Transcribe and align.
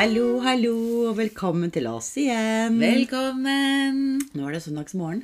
Hallo, 0.00 0.38
hallo, 0.40 0.76
og 1.10 1.18
velkommen 1.18 1.68
til 1.74 1.84
oss 1.90 2.14
igjen. 2.16 2.78
Velkommen! 2.80 3.98
Nå 4.32 4.46
er 4.48 4.54
det 4.54 4.60
søndagsmorgen. 4.64 5.18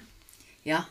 Ja, 0.68 0.82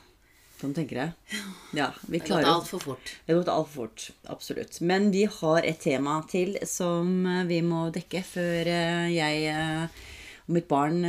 Sånn 0.57 0.73
tenker 0.73 0.97
jeg. 0.97 1.41
Ja, 1.77 1.91
vi 2.07 2.17
det 2.17 2.31
har 2.31 2.41
gått 2.41 2.49
altfor 2.49 2.81
fort. 2.81 3.11
Det 3.27 3.35
har 3.35 3.43
gått 3.43 3.51
altfor 3.53 3.83
fort. 3.83 4.07
Absolutt. 4.33 4.79
Men 4.81 5.11
vi 5.13 5.27
har 5.29 5.67
et 5.69 5.77
tema 5.83 6.15
til 6.31 6.57
som 6.65 7.11
eh, 7.29 7.43
vi 7.45 7.59
må 7.61 7.83
dekke 7.93 8.23
før 8.25 8.71
eh, 8.73 9.05
jeg 9.13 9.45
eh, 9.53 10.01
og 10.47 10.57
mitt 10.57 10.65
barn 10.71 11.05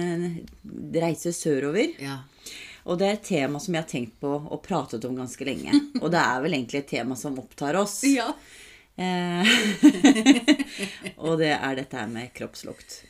reiser 1.01 1.33
sørover. 1.33 1.97
Ja. 1.97 2.19
Og 2.85 3.01
det 3.01 3.09
er 3.09 3.17
et 3.17 3.27
tema 3.31 3.57
som 3.57 3.73
jeg 3.73 3.87
har 3.87 3.91
tenkt 3.95 4.21
på 4.21 4.37
og 4.37 4.61
pratet 4.69 5.09
om 5.09 5.17
ganske 5.17 5.49
lenge. 5.49 5.73
Og 6.03 6.11
det 6.13 6.21
er 6.21 6.45
vel 6.45 6.61
egentlig 6.61 6.85
et 6.85 6.93
tema 6.99 7.17
som 7.17 7.41
opptar 7.41 7.81
oss. 7.81 8.03
ja. 8.05 8.35
Eh, 8.97 9.53
og 11.27 11.37
det 11.43 11.53
er 11.57 11.79
dette 11.83 12.01
her 12.01 12.09
med 12.11 12.33
kroppslukt. 12.37 13.03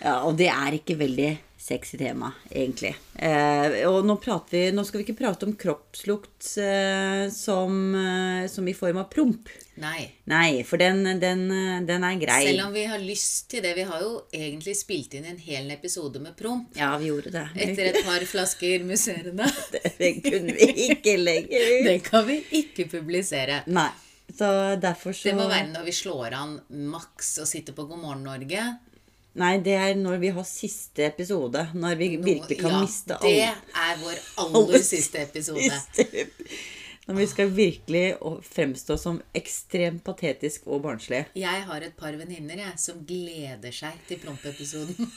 Ja, 0.00 0.16
og 0.24 0.34
det 0.40 0.48
er 0.50 0.74
ikke 0.74 0.98
veldig 0.98 1.30
sexy 1.60 1.98
tema, 2.00 2.32
egentlig. 2.50 2.94
Eh, 3.14 3.84
og 3.86 4.06
nå, 4.08 4.16
vi, 4.50 4.62
nå 4.72 4.84
skal 4.86 5.00
vi 5.00 5.04
ikke 5.04 5.18
prate 5.20 5.46
om 5.46 5.52
kroppslukt 5.60 6.54
eh, 6.62 7.26
som, 7.34 7.76
eh, 7.94 8.46
som 8.50 8.68
i 8.68 8.74
form 8.74 9.02
av 9.02 9.10
promp. 9.12 9.52
Nei. 9.80 10.08
Nei, 10.28 10.64
for 10.66 10.80
den, 10.80 11.04
den, 11.22 11.46
den 11.86 12.08
er 12.08 12.18
grei. 12.20 12.40
Selv 12.48 12.66
om 12.66 12.74
vi 12.74 12.84
har 12.88 13.00
lyst 13.00 13.46
til 13.52 13.62
det. 13.64 13.76
Vi 13.78 13.86
har 13.88 14.02
jo 14.02 14.10
egentlig 14.34 14.74
spilt 14.80 15.14
inn 15.16 15.28
en 15.30 15.40
hel 15.40 15.70
episode 15.72 16.20
med 16.20 16.34
promp. 16.36 16.74
Ja, 16.80 16.90
vi 17.00 17.12
gjorde 17.12 17.32
det. 17.36 17.46
Etter 17.54 17.92
et 17.92 18.02
par 18.04 18.24
flasker 18.28 18.84
musserende. 18.88 19.48
Det 20.00 20.14
kunne 20.24 20.56
vi 20.56 20.90
ikke 20.90 21.16
lenger. 21.20 21.66
Det 21.86 21.98
kan 22.08 22.24
vi 22.28 22.40
ikke 22.64 22.88
publisere. 22.88 23.62
Nei. 23.68 23.90
Så 24.40 24.46
derfor 24.80 25.12
så 25.12 25.28
Det 25.28 25.34
må 25.36 25.48
være 25.50 25.66
når 25.74 25.84
vi 25.84 25.92
slår 25.92 26.32
an 26.38 26.54
maks 26.88 27.34
og 27.42 27.48
sitter 27.50 27.76
på 27.76 27.84
God 27.90 28.00
morgen 28.00 28.22
Norge. 28.24 28.62
Nei, 29.40 29.50
det 29.62 29.74
er 29.78 29.92
når 30.00 30.16
vi 30.22 30.30
har 30.34 30.46
siste 30.48 31.04
episode. 31.06 31.66
Når 31.76 31.98
vi 32.00 32.08
virkelig 32.16 32.56
kan 32.58 32.72
ja, 32.72 32.80
miste 32.82 33.18
Det 33.22 33.34
alle 33.44 33.84
er 33.84 34.00
vår 34.00 34.22
aller 34.46 34.82
siste 34.86 35.20
episode. 35.22 35.68
siste- 35.68 36.26
Når 37.10 37.18
vi 37.18 37.26
skal 37.26 37.50
virkelig 37.54 38.04
fremstå 38.46 38.96
som 39.00 39.20
ekstremt 39.34 40.04
patetisk 40.06 40.68
og 40.70 40.84
barnslige. 40.84 41.26
Jeg 41.38 41.64
har 41.66 41.82
et 41.82 41.96
par 41.98 42.14
venninner 42.14 42.62
som 42.78 43.02
gleder 43.06 43.74
seg 43.74 43.98
til 44.08 44.22
prompeepisoden. 44.22 44.94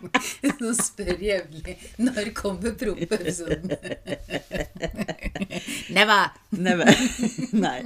Som 0.00 0.72
spør 0.78 1.20
jevnlig 1.20 1.74
når 2.00 2.30
kommer 2.32 2.72
prompeepisoden. 2.80 3.68
Never! 5.96 6.30
Never. 6.56 6.88
Nei. 7.66 7.82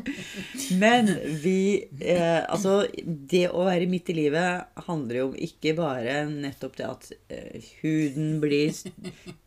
Men 0.79 1.11
vi 1.43 1.83
eh, 1.99 2.39
Altså, 2.47 2.85
det 3.03 3.49
å 3.51 3.65
være 3.67 3.89
midt 3.91 4.13
i 4.15 4.17
livet 4.21 4.85
handler 4.87 5.19
jo 5.19 5.27
om 5.33 5.35
ikke 5.49 5.75
bare 5.79 6.21
nettopp 6.31 6.79
det 6.79 6.87
at 6.87 7.11
eh, 7.35 7.67
huden 7.83 8.39
blir 8.45 8.71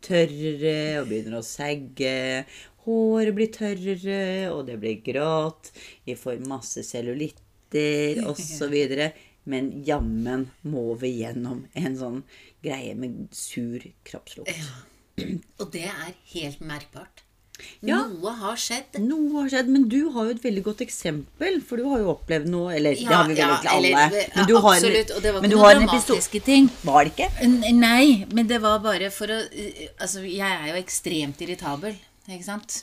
tørre 0.04 0.48
tørrere 0.58 1.02
og 1.02 1.08
begynner 1.10 1.38
å 1.38 1.46
sagge. 1.46 2.44
Håret 2.88 3.34
blir 3.36 3.50
tørrere, 3.52 4.48
og 4.48 4.64
det 4.68 4.78
blir 4.80 5.02
grått. 5.04 5.72
Vi 6.08 6.16
får 6.16 6.40
masse 6.48 6.80
cellulitter 6.88 8.22
osv. 8.30 8.76
Men 9.48 9.70
jammen 9.84 10.48
må 10.68 10.90
vi 11.00 11.14
gjennom 11.22 11.66
en 11.76 11.96
sånn 12.00 12.18
greie 12.64 12.96
med 12.96 13.28
sur 13.36 13.84
kroppslukt. 14.08 14.52
Og 15.58 15.72
det 15.74 15.88
er 15.88 16.12
helt 16.34 16.60
merkbart. 16.64 17.24
Ja. 17.82 18.04
Noe 18.06 18.32
har 18.38 18.58
skjedd. 18.60 18.98
Noe 19.02 19.42
har 19.42 19.48
skjedd, 19.50 19.70
men 19.74 19.86
du 19.90 19.98
har 20.14 20.28
jo 20.28 20.34
et 20.36 20.42
veldig 20.44 20.62
godt 20.68 20.82
eksempel, 20.84 21.58
for 21.66 21.80
du 21.80 21.88
har 21.90 22.02
jo 22.04 22.12
opplevd 22.12 22.50
noe 22.52 22.74
Eller 22.76 22.94
det 22.98 23.08
har 23.10 23.26
vi 23.26 23.34
vel 23.34 23.42
ja, 23.42 23.56
ikke 23.58 23.72
alle. 23.72 23.88
eller- 23.88 24.34
men 24.36 24.46
du 24.46 24.54
ja, 24.54 24.60
har, 24.66 24.76
absolutt, 24.76 25.10
og 25.16 25.22
det 25.24 25.32
var 25.34 25.40
men 25.42 25.50
ikke 25.50 25.54
du 25.54 25.58
noe 25.58 25.66
har 25.66 25.74
en 25.74 25.88
episode 25.88 26.06
dramatiske 26.06 26.42
ting. 26.46 26.68
Var 26.84 27.04
det 27.04 27.12
ikke? 27.14 27.74
Nei, 27.74 28.26
men 28.32 28.46
det 28.46 28.60
var 28.62 28.78
bare 28.84 29.10
for 29.14 29.26
å 29.34 29.40
uh, 29.42 29.86
Altså, 29.98 30.22
jeg 30.22 30.46
er 30.46 30.68
jo 30.70 30.78
ekstremt 30.82 31.42
irritabel, 31.42 31.98
ikke 32.36 32.48
sant? 32.48 32.82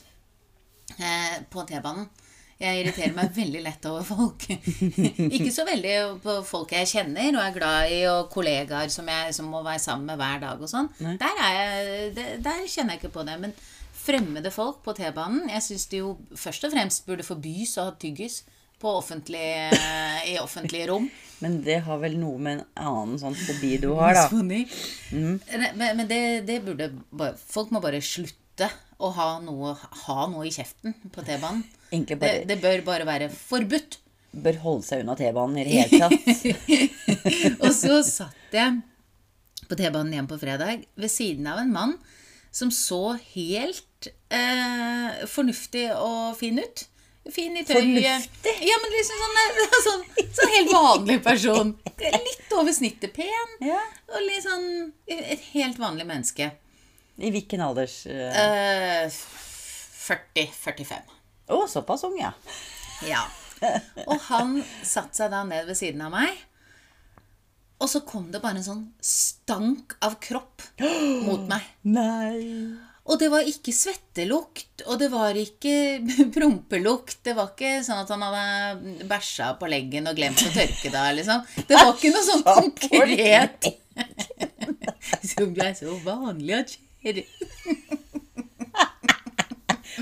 Eh, 0.97 1.41
på 1.51 1.66
T-banen. 1.67 2.07
Jeg 2.56 2.85
irriterer 2.85 3.11
meg 3.11 3.33
veldig 3.35 3.61
lett 3.66 3.85
over 3.89 4.06
folk. 4.07 4.45
ikke 5.35 5.51
så 5.51 5.66
veldig 5.67 5.95
på 6.23 6.38
folk 6.47 6.72
jeg 6.72 6.88
kjenner 6.88 7.33
og 7.33 7.41
er 7.44 7.55
glad 7.57 7.91
i, 7.91 7.97
og 8.07 8.29
kollegaer 8.31 8.91
som 8.94 9.09
jeg 9.11 9.34
som 9.35 9.50
må 9.51 9.59
være 9.66 9.81
sammen 9.84 10.07
med 10.07 10.22
hver 10.22 10.39
dag 10.45 10.63
og 10.63 10.72
sånn. 10.72 10.88
Der, 11.19 11.41
er 11.44 11.89
det, 12.16 12.28
der 12.45 12.63
kjenner 12.63 12.95
jeg 12.95 13.03
ikke 13.03 13.17
på 13.17 13.25
det. 13.28 13.35
Men 13.44 13.55
fremmede 14.05 14.51
folk 14.53 14.84
på 14.85 14.94
T-banen 14.94 15.47
Jeg 15.50 15.63
syns 15.66 15.88
de 15.89 16.01
jo 16.03 16.11
først 16.38 16.67
og 16.67 16.75
fremst 16.75 17.07
burde 17.07 17.25
forbys 17.25 17.75
å 17.81 17.89
ha 17.89 17.95
tyggis 18.00 18.44
på 18.79 18.91
offentlig, 18.91 19.44
i 20.29 20.35
offentlige 20.39 20.88
rom. 20.91 21.09
Men 21.44 21.59
det 21.66 21.81
har 21.84 22.00
vel 22.00 22.16
noe 22.19 22.39
med 22.39 22.59
en 22.59 22.88
annen 22.88 23.19
sånn 23.19 23.35
fobi 23.35 23.75
du 23.84 23.89
har, 24.00 24.16
da. 24.16 24.25
Mm. 24.31 25.39
Men, 25.75 25.88
men 26.00 26.07
det, 26.07 26.19
det 26.47 26.61
burde 26.63 26.88
Folk 27.51 27.73
må 27.75 27.81
bare 27.84 28.00
slutte 28.03 28.69
å 28.97 29.11
ha 29.16 29.29
noe, 29.44 29.75
ha 30.06 30.25
noe 30.31 30.47
i 30.47 30.53
kjeften 30.56 30.95
på 31.11 31.23
T-banen. 31.25 31.63
Det, 31.91 32.31
det 32.47 32.57
bør 32.63 32.83
bare 32.88 33.07
være 33.07 33.29
forbudt. 33.33 34.00
bør 34.31 34.59
holde 34.63 34.88
seg 34.88 35.03
unna 35.03 35.16
T-banen 35.19 35.61
i 35.61 35.66
det 35.67 35.78
hele 35.79 36.01
tatt. 36.06 36.28
Og 37.63 37.72
så 37.75 38.01
satt 38.07 38.55
jeg 38.55 38.81
på 39.69 39.78
T-banen 39.79 40.13
igjen 40.13 40.29
på 40.29 40.39
fredag 40.39 40.85
ved 40.95 41.11
siden 41.11 41.47
av 41.51 41.61
en 41.61 41.73
mann 41.73 41.95
som 42.55 42.72
så 42.72 43.17
helt 43.34 44.07
eh, 44.31 45.23
fornuftig 45.28 45.89
og 46.00 46.38
fin 46.39 46.59
ut. 46.61 46.85
Fin 47.34 47.57
i 47.57 47.63
tøyet. 47.66 47.81
Fornuftig? 47.81 48.53
Ja, 48.63 48.75
men 48.84 48.94
liksom 48.94 49.23
sånn, 49.23 49.39
eh, 49.41 49.63
sånn, 49.88 50.03
sånn 50.38 50.53
helt 50.53 50.72
vanlig 50.72 51.17
person. 51.25 51.73
Litt 52.29 52.53
over 52.55 52.75
snittet 52.75 53.16
pen. 53.16 53.57
Ja. 53.66 53.81
Og 54.13 54.23
litt 54.28 54.45
sånn 54.45 54.67
et 55.09 55.41
helt 55.55 55.79
vanlig 55.81 56.05
menneske. 56.07 56.51
I 57.17 57.31
hvilken 57.31 57.63
alders 57.63 58.01
uh... 58.09 58.39
Eh, 58.41 59.07
40-45. 60.05 61.13
Å, 61.55 61.61
såpass 61.69 62.03
ung, 62.05 62.17
ja. 62.19 62.33
Ja. 63.05 63.23
Og 64.05 64.19
han 64.27 64.59
satte 64.83 65.17
seg 65.17 65.31
da 65.33 65.43
ned 65.47 65.65
ved 65.69 65.77
siden 65.79 66.03
av 66.05 66.13
meg. 66.13 66.35
Og 67.81 67.89
så 67.91 68.01
kom 68.07 68.27
det 68.31 68.41
bare 68.43 68.59
en 68.61 68.65
sånn 68.65 68.83
stank 69.03 69.95
av 70.05 70.17
kropp 70.23 70.63
mot 71.25 71.47
meg. 71.49 71.63
Nei. 71.97 72.75
Og 73.05 73.19
det 73.21 73.27
var 73.29 73.45
ikke 73.45 73.69
svettelukt, 73.75 74.81
og 74.89 74.97
det 74.97 75.11
var 75.13 75.37
ikke 75.37 76.01
prompelukt. 76.35 77.19
Det 77.25 77.35
var 77.37 77.51
ikke 77.53 77.77
sånn 77.85 78.01
at 78.01 78.13
han 78.13 78.23
hadde 78.25 79.05
bæsja 79.09 79.51
på 79.59 79.69
leggen 79.69 80.09
og 80.09 80.17
glemt 80.17 80.41
å 80.41 80.53
tørke 80.53 80.89
det. 80.93 81.05
Liksom. 81.19 81.43
Det 81.69 81.77
var 81.77 81.93
ikke 81.93 82.13
noe 82.15 82.25
sånn 82.25 82.45
konkret 82.47 83.69
som 85.21 85.53
ble 85.55 85.69
så 85.77 85.99
vanlig 86.05 86.57
og. 86.63 86.75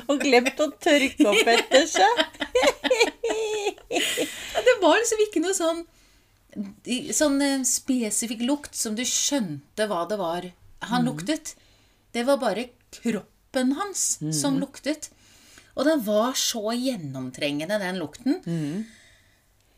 Og 0.10 0.18
glemt 0.24 0.60
å 0.64 0.70
tørke 0.82 1.28
opp 1.30 1.50
etter 1.54 1.86
seg. 1.90 2.22
Det 3.90 4.76
var 4.82 4.98
liksom 5.00 5.22
ikke 5.28 5.44
noe 5.44 5.56
sånn 5.58 5.84
Sånn 7.18 7.40
eh, 7.42 7.64
spesifikk 7.66 8.44
lukt 8.46 8.76
som 8.78 8.94
du 8.98 9.02
skjønte 9.10 9.88
hva 9.90 10.04
det 10.10 10.18
var 10.20 10.46
han 10.90 11.08
luktet. 11.08 11.56
Det 12.14 12.22
var 12.28 12.38
bare 12.38 12.68
kroppen 12.94 13.72
hans 13.80 14.20
som 14.38 14.60
luktet. 14.62 15.08
Og 15.74 15.88
den 15.88 16.04
var 16.06 16.36
så 16.38 16.76
gjennomtrengende, 16.78 17.80
den 17.82 17.98
lukten. 17.98 18.38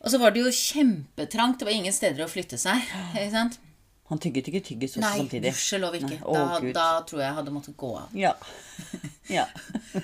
Og 0.03 0.11
så 0.11 0.19
var 0.19 0.35
det 0.35 0.43
jo 0.43 0.51
kjempetrangt. 0.51 1.61
Det 1.61 1.67
var 1.69 1.77
ingen 1.77 1.95
steder 1.95 2.25
å 2.25 2.31
flytte 2.31 2.59
seg. 2.59 2.83
Ikke 3.15 3.31
sant? 3.31 3.55
Han 4.11 4.19
tygget 4.21 4.47
ikke 4.51 4.61
tyggis 4.61 4.93
også 4.95 5.01
Nei, 5.01 5.17
samtidig. 5.17 5.51
gudskjelov 5.51 5.95
ikke. 5.97 6.09
Nei, 6.13 6.23
å, 6.29 6.33
Da, 6.37 6.71
da 6.77 6.87
tror 7.09 7.21
jeg 7.23 7.27
jeg 7.29 7.37
hadde 7.39 7.53
måttet 7.55 7.77
gå 7.81 7.91
av. 7.97 8.11
Ja. 8.13 8.35
ja. 9.37 9.45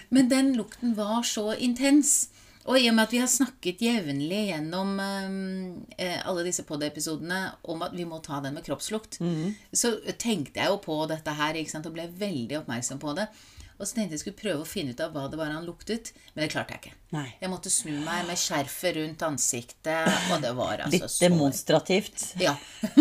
Men 0.10 0.30
den 0.32 0.56
lukten 0.58 0.96
var 0.98 1.22
så 1.28 1.52
intens. 1.54 2.30
Og 2.70 2.78
i 2.78 2.88
og 2.90 2.94
med 2.98 3.08
at 3.08 3.14
vi 3.14 3.22
har 3.22 3.30
snakket 3.30 3.80
jevnlig 3.82 4.42
gjennom 4.52 4.92
eh, 5.02 6.20
alle 6.30 6.44
disse 6.46 6.62
pod-episodene 6.66 7.40
om 7.74 7.82
at 7.82 7.94
vi 7.98 8.06
må 8.06 8.20
ta 8.22 8.38
den 8.44 8.54
med 8.54 8.66
kroppslukt, 8.68 9.18
så 9.74 9.96
tenkte 10.22 10.62
jeg 10.62 10.70
jo 10.70 10.78
på 10.84 10.98
dette 11.10 11.34
her 11.40 11.58
ikke 11.58 11.74
sant, 11.74 11.90
og 11.90 11.96
ble 11.98 12.06
veldig 12.22 12.60
oppmerksom 12.62 13.02
på 13.02 13.16
det. 13.18 13.26
Og 13.82 13.88
så 13.90 13.96
tenkte 13.98 14.14
jeg 14.14 14.22
skulle 14.22 14.38
prøve 14.38 14.62
å 14.62 14.68
finne 14.70 14.94
ut 14.94 15.00
av 15.02 15.16
hva 15.16 15.24
det 15.32 15.40
var 15.40 15.50
han 15.50 15.66
luktet, 15.66 16.12
men 16.36 16.44
det 16.46 16.52
klarte 16.54 16.76
jeg 16.76 16.82
ikke. 16.84 16.92
Nei. 17.16 17.26
Jeg 17.42 17.50
måtte 17.50 17.72
snu 17.74 17.96
meg 18.06 18.28
med 18.28 18.38
skjerfet 18.38 18.94
rundt 19.00 19.24
ansiktet, 19.26 20.12
og 20.32 20.44
det 20.46 20.52
var 20.60 20.84
altså 20.86 21.00
Litt 21.00 21.16
demonstrativt. 21.24 22.28
Ja. 22.40 22.54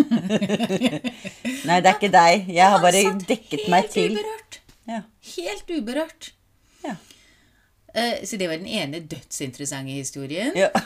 Nei, 1.69 1.79
det 1.81 1.91
er 1.91 1.97
ikke 1.97 2.11
deg. 2.15 2.49
Jeg 2.51 2.73
har 2.73 2.81
bare 2.83 3.03
dekket 3.29 3.67
meg 3.71 3.87
helt 3.87 3.95
til. 3.95 4.17
Uberørt. 4.17 4.59
Ja. 4.91 5.03
Helt 5.35 5.71
uberørt. 5.77 6.31
Ja. 6.85 6.97
Eh, 7.95 8.25
Så 8.27 8.39
det 8.41 8.49
var 8.51 8.57
den 8.59 8.67
ene 8.71 9.01
dødsinteressante 9.05 9.95
historien. 10.01 10.57
ja. 10.57 10.73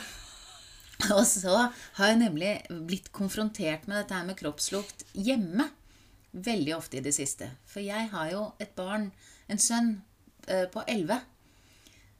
Og 1.11 1.25
så 1.27 1.51
har 1.97 2.07
jeg 2.07 2.21
nemlig 2.21 2.51
blitt 2.87 3.09
konfrontert 3.11 3.83
med 3.87 3.97
dette 3.99 4.15
her 4.15 4.23
med 4.29 4.37
kroppslukt 4.39 5.03
hjemme. 5.11 5.65
Veldig 6.31 6.71
ofte 6.77 6.97
i 6.97 7.03
det 7.03 7.11
siste. 7.13 7.49
For 7.67 7.83
jeg 7.83 8.07
har 8.13 8.29
jo 8.31 8.45
et 8.63 8.71
barn, 8.79 9.09
en 9.47 9.61
sønn, 9.61 10.01
eh, 10.47 10.65
på 10.71 10.83
11 10.87 11.21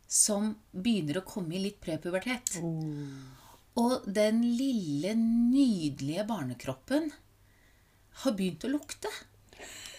som 0.07 0.51
begynner 0.71 1.17
å 1.19 1.25
komme 1.25 1.55
i 1.55 1.63
litt 1.63 1.79
prepubertet. 1.81 2.59
Og 3.75 4.05
den 4.07 4.41
lille, 4.55 5.15
nydelige 5.17 6.25
barnekroppen 6.29 7.09
har 8.21 8.31
begynt 8.37 8.63
å 8.63 8.71
lukte. 8.71 9.09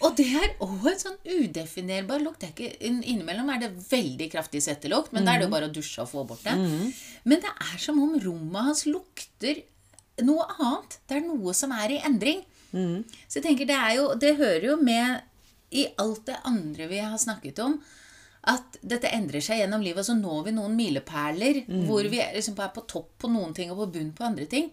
Og 0.05 0.13
det 0.17 0.27
er 0.37 0.51
òg 0.61 0.85
en 0.91 0.99
sånn 1.01 1.17
udefinerbar 1.25 2.21
lukt. 2.21 2.39
Det 2.41 2.47
er 2.47 2.53
ikke, 2.53 2.89
innimellom 3.11 3.49
er 3.53 3.63
det 3.65 3.71
veldig 3.89 4.27
kraftig 4.31 4.61
svettelukt, 4.65 5.11
men 5.13 5.25
da 5.25 5.33
er 5.33 5.41
det 5.41 5.47
jo 5.47 5.53
bare 5.53 5.69
å 5.69 5.73
dusje 5.73 6.03
og 6.03 6.09
få 6.11 6.25
bort 6.29 6.43
det. 6.45 6.53
Men 7.25 7.41
det 7.41 7.49
er 7.49 7.77
som 7.81 7.99
om 8.01 8.13
rommet 8.21 8.69
hans 8.69 8.85
lukter 8.89 9.63
noe 10.25 10.45
annet. 10.57 10.99
Det 11.09 11.17
er 11.17 11.25
noe 11.27 11.53
som 11.53 11.73
er 11.75 11.97
i 11.97 12.01
endring. 12.05 12.43
Så 13.27 13.39
jeg 13.39 13.45
tenker 13.45 13.65
det 13.65 13.73
er 13.79 13.93
jo 13.95 14.09
Det 14.19 14.33
hører 14.37 14.65
jo 14.67 14.73
med 14.77 15.21
i 15.69 15.87
alt 15.97 16.25
det 16.25 16.37
andre 16.47 16.87
vi 16.87 16.99
har 16.99 17.17
snakket 17.17 17.59
om. 17.59 17.79
At 18.47 18.77
dette 18.81 19.09
endrer 19.11 19.43
seg 19.43 19.59
gjennom 19.59 19.83
livet, 19.83 20.05
så 20.07 20.15
når 20.15 20.45
vi 20.45 20.53
noen 20.55 20.77
milepæler 20.77 21.63
hvor 21.87 22.07
vi 22.07 22.21
er 22.23 22.35
liksom 22.35 22.55
er 22.59 22.71
på 22.75 22.85
topp 22.87 23.17
på 23.19 23.31
noen 23.31 23.53
ting 23.53 23.73
og 23.73 23.81
på 23.81 23.89
bunn 23.97 24.13
på 24.15 24.23
andre 24.23 24.45
ting. 24.45 24.71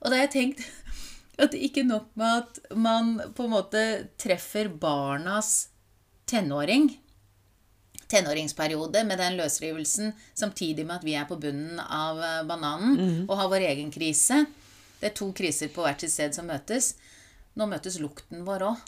Og 0.00 0.10
da 0.10 0.16
har 0.16 0.26
jeg 0.26 0.34
tenkt 0.34 0.64
at 1.44 1.54
ikke 1.54 1.86
nok 1.86 2.10
med 2.18 2.42
at 2.42 2.74
man 2.74 3.14
på 3.36 3.46
en 3.46 3.54
måte 3.54 3.84
treffer 4.18 4.68
barnas 4.68 5.68
tenåring, 6.26 6.90
tenåringsperiode 8.10 9.04
med 9.06 9.18
den 9.18 9.38
løsrivelsen, 9.38 10.12
samtidig 10.34 10.86
med 10.86 10.96
at 10.98 11.06
vi 11.06 11.14
er 11.18 11.26
på 11.28 11.38
bunnen 11.40 11.80
av 11.80 12.18
bananen 12.18 12.48
bananen 12.96 13.24
og 13.28 13.38
har 13.38 13.50
vår 13.52 13.68
egen 13.70 13.90
krise. 13.94 14.44
Det 15.00 15.10
er 15.10 15.18
to 15.18 15.30
kriser 15.36 15.70
på 15.72 15.84
hvert 15.84 16.00
sitt 16.00 16.14
sted 16.14 16.34
som 16.36 16.46
møtes. 16.48 16.94
Nå 17.54 17.68
møtes 17.70 18.00
lukten 18.02 18.40
vår 18.42 18.64
òg. 18.66 18.80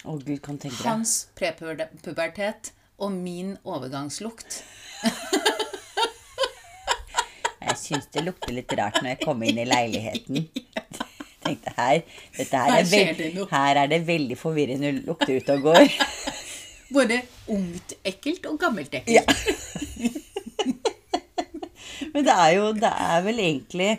Hans 0.82 1.30
prepubertet 1.38 2.72
og 2.98 3.14
min 3.14 3.54
overgangslukt. 3.62 4.64
Jeg 7.62 7.76
syns 7.78 8.10
det 8.10 8.24
lukter 8.26 8.50
litt 8.56 8.72
rart 8.78 8.98
når 9.02 9.10
jeg 9.12 9.20
kom 9.22 9.42
inn 9.46 9.58
i 9.62 9.66
leiligheten. 9.68 10.48
Tenkte 11.46 11.70
her, 11.76 12.02
her, 12.34 12.74
er 12.80 12.84
det 12.90 13.46
her 13.52 13.74
er 13.84 13.88
det 13.92 14.00
veldig 14.08 14.38
forvirrende 14.40 14.90
lukter 15.06 15.38
ute 15.38 15.50
og 15.60 15.64
går. 15.69 15.86
Både 16.96 17.16
ungt 17.54 17.94
ekkelt 18.02 18.42
og 18.50 18.58
gammelt 18.64 18.92
ekkelt. 18.98 19.14
Ja. 19.14 19.22
Men 22.16 22.24
det 22.26 22.34
er 22.34 22.50
jo 22.56 22.64
Det 22.76 22.90
er 22.90 23.22
vel 23.24 23.38
egentlig 23.40 23.90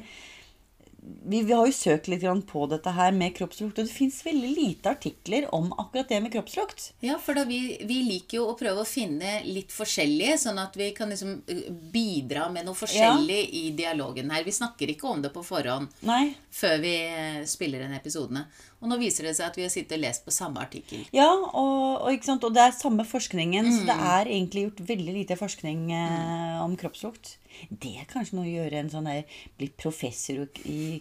vi, 1.27 1.41
vi 1.43 1.53
har 1.53 1.67
jo 1.67 1.75
søkt 1.75 2.07
litt 2.11 2.23
på 2.47 2.65
dette 2.71 2.93
her 2.95 3.11
med 3.15 3.35
kroppslukt, 3.35 3.77
og 3.79 3.87
det 3.87 3.93
fins 3.93 4.19
veldig 4.25 4.51
lite 4.55 4.91
artikler 4.95 5.47
om 5.55 5.69
akkurat 5.77 6.09
det 6.09 6.21
med 6.23 6.33
kroppslukt. 6.33 6.91
Ja, 7.03 7.17
for 7.21 7.37
vi, 7.49 7.59
vi 7.87 7.99
liker 8.07 8.39
jo 8.39 8.45
å 8.51 8.55
prøve 8.59 8.83
å 8.83 8.87
finne 8.87 9.41
litt 9.47 9.73
forskjellige, 9.75 10.37
sånn 10.45 10.61
at 10.61 10.77
vi 10.79 10.91
kan 10.97 11.11
liksom 11.11 11.35
uh, 11.43 11.65
bidra 11.93 12.47
med 12.53 12.67
noe 12.67 12.77
forskjellig 12.77 13.41
i 13.61 13.65
dialogen 13.77 14.31
her. 14.31 14.45
Vi 14.47 14.55
snakker 14.55 14.93
ikke 14.93 15.11
om 15.11 15.21
det 15.25 15.33
på 15.35 15.43
forhånd 15.45 15.91
Nei. 16.07 16.31
før 16.53 16.79
vi 16.83 16.95
eh, 17.07 17.43
spiller 17.49 17.83
inn 17.85 17.95
episodene. 17.97 18.47
Og 18.77 18.91
nå 18.91 18.99
viser 19.01 19.25
det 19.25 19.33
seg 19.37 19.47
at 19.49 19.55
vi 19.57 19.65
har 19.65 19.71
sittet 19.73 19.95
og 19.97 20.03
lest 20.03 20.25
på 20.25 20.33
samme 20.33 20.61
artikkel. 20.61 21.01
Ja, 21.15 21.27
og, 21.33 22.05
og, 22.05 22.29
og 22.37 22.53
det 22.53 22.61
er 22.63 22.75
samme 22.77 23.05
forskningen, 23.07 23.71
så 23.73 23.77
Mm. 23.77 23.89
det 23.89 23.95
er 24.11 24.29
egentlig 24.31 24.61
gjort 24.63 24.79
veldig 24.89 25.13
lite 25.13 25.35
forskning 25.37 25.91
eh, 25.93 26.61
om 26.63 26.75
kroppslukt. 26.77 27.37
Det 27.69 27.95
er 28.01 28.05
kanskje 28.09 28.37
noe 28.37 28.45
å 28.45 28.51
gjøre 28.53 28.81
en 28.83 28.89
sånn 28.91 29.07
der 29.09 29.39
Bli 29.57 29.69
professor 29.79 30.43
i, 30.69 30.99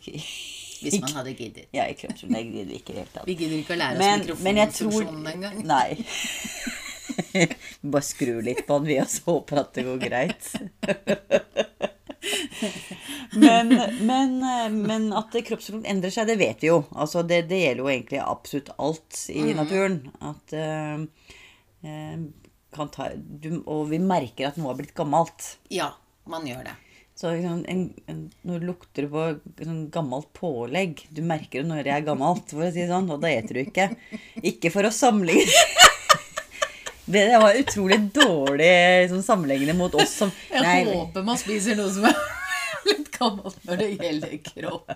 Hvis 0.82 1.00
man 1.00 1.14
hadde 1.16 1.32
giddet. 1.36 1.68
Ja, 1.74 1.86
i 1.88 1.94
kroppslukt. 1.96 2.32
Jeg 2.36 2.50
gidder 2.52 2.74
ikke 2.76 2.92
i 2.92 2.96
det 2.96 3.02
hele 3.02 3.12
tatt. 3.14 3.26
Vi 3.28 3.36
gidder 3.38 3.56
ikke 3.62 3.76
å 3.76 3.78
lære 3.80 3.96
oss 3.96 4.02
Men, 4.02 4.26
men 4.44 4.60
jeg 4.60 4.74
tror 4.76 4.90
mikrofonfunksjonen 4.92 5.26
engang. 5.32 5.56
Nei. 5.72 5.88
Bare 7.94 8.04
skru 8.04 8.34
litt 8.44 8.62
på 8.66 8.78
den, 8.78 8.88
vi, 8.90 8.98
og 9.00 9.08
så 9.10 9.20
håper 9.30 9.62
at 9.62 9.70
det 9.76 9.86
går 9.86 9.98
greit. 10.02 10.42
men, 13.46 13.72
men, 14.04 14.36
men 14.82 15.08
at 15.16 15.38
kroppslukt 15.48 15.88
endrer 15.88 16.12
seg, 16.12 16.28
det 16.28 16.38
vet 16.42 16.64
vi 16.64 16.69
jo. 16.70 16.82
Altså, 16.92 17.24
det, 17.24 17.46
det 17.50 17.62
gjelder 17.62 17.82
jo 17.84 17.92
egentlig 17.94 18.20
absolutt 18.24 18.70
alt 18.76 19.22
i 19.32 19.48
naturen. 19.56 20.02
At 20.20 20.56
kan 22.76 22.88
ta, 22.92 23.10
du, 23.16 23.62
Og 23.64 23.86
vi 23.90 24.00
merker 24.02 24.50
at 24.50 24.58
noe 24.60 24.72
har 24.72 24.80
blitt 24.80 24.96
gammelt. 24.96 25.56
Ja, 25.72 25.94
man 26.28 26.46
gjør 26.48 26.66
det. 26.69 26.76
Så 27.16 27.30
liksom, 27.32 27.64
en, 27.68 27.82
en, 28.12 28.18
når 28.44 28.60
du 28.60 28.66
lukter 28.68 29.06
på 29.08 29.22
sånn 29.64 29.86
gammelt 29.88 30.28
pålegg 30.36 31.06
Du 31.08 31.22
merker 31.24 31.62
det 31.62 31.70
når 31.70 31.86
det 31.86 31.94
er 31.94 32.04
gammelt, 32.04 32.50
for 32.52 32.66
å 32.66 32.68
si 32.68 32.82
det 32.82 32.90
sånn, 32.90 33.08
og 33.08 33.22
da 33.22 33.30
eter 33.32 33.56
du 33.56 33.62
ikke. 33.62 33.86
Ikke 34.44 34.72
for 34.74 34.84
å 34.84 34.92
sammenligne 34.92 35.64
Det 37.06 37.22
det 37.30 37.38
var 37.38 37.54
utrolig 37.56 38.00
dårlig 38.12 38.70
sånn, 39.12 39.22
sammenlignende 39.24 39.78
mot 39.78 39.94
oss 39.96 40.16
som 40.20 40.32
Jeg 40.52 40.64
Nei, 40.66 40.80
håper 40.90 41.24
man 41.24 41.40
spiser 41.40 41.78
noe 41.78 41.92
som 41.94 42.08
er 42.10 42.18
litt 42.90 43.08
gammelt 43.14 43.60
når 43.64 43.80
det 43.80 43.90
gjelder 43.94 44.36
kropp. 44.50 44.92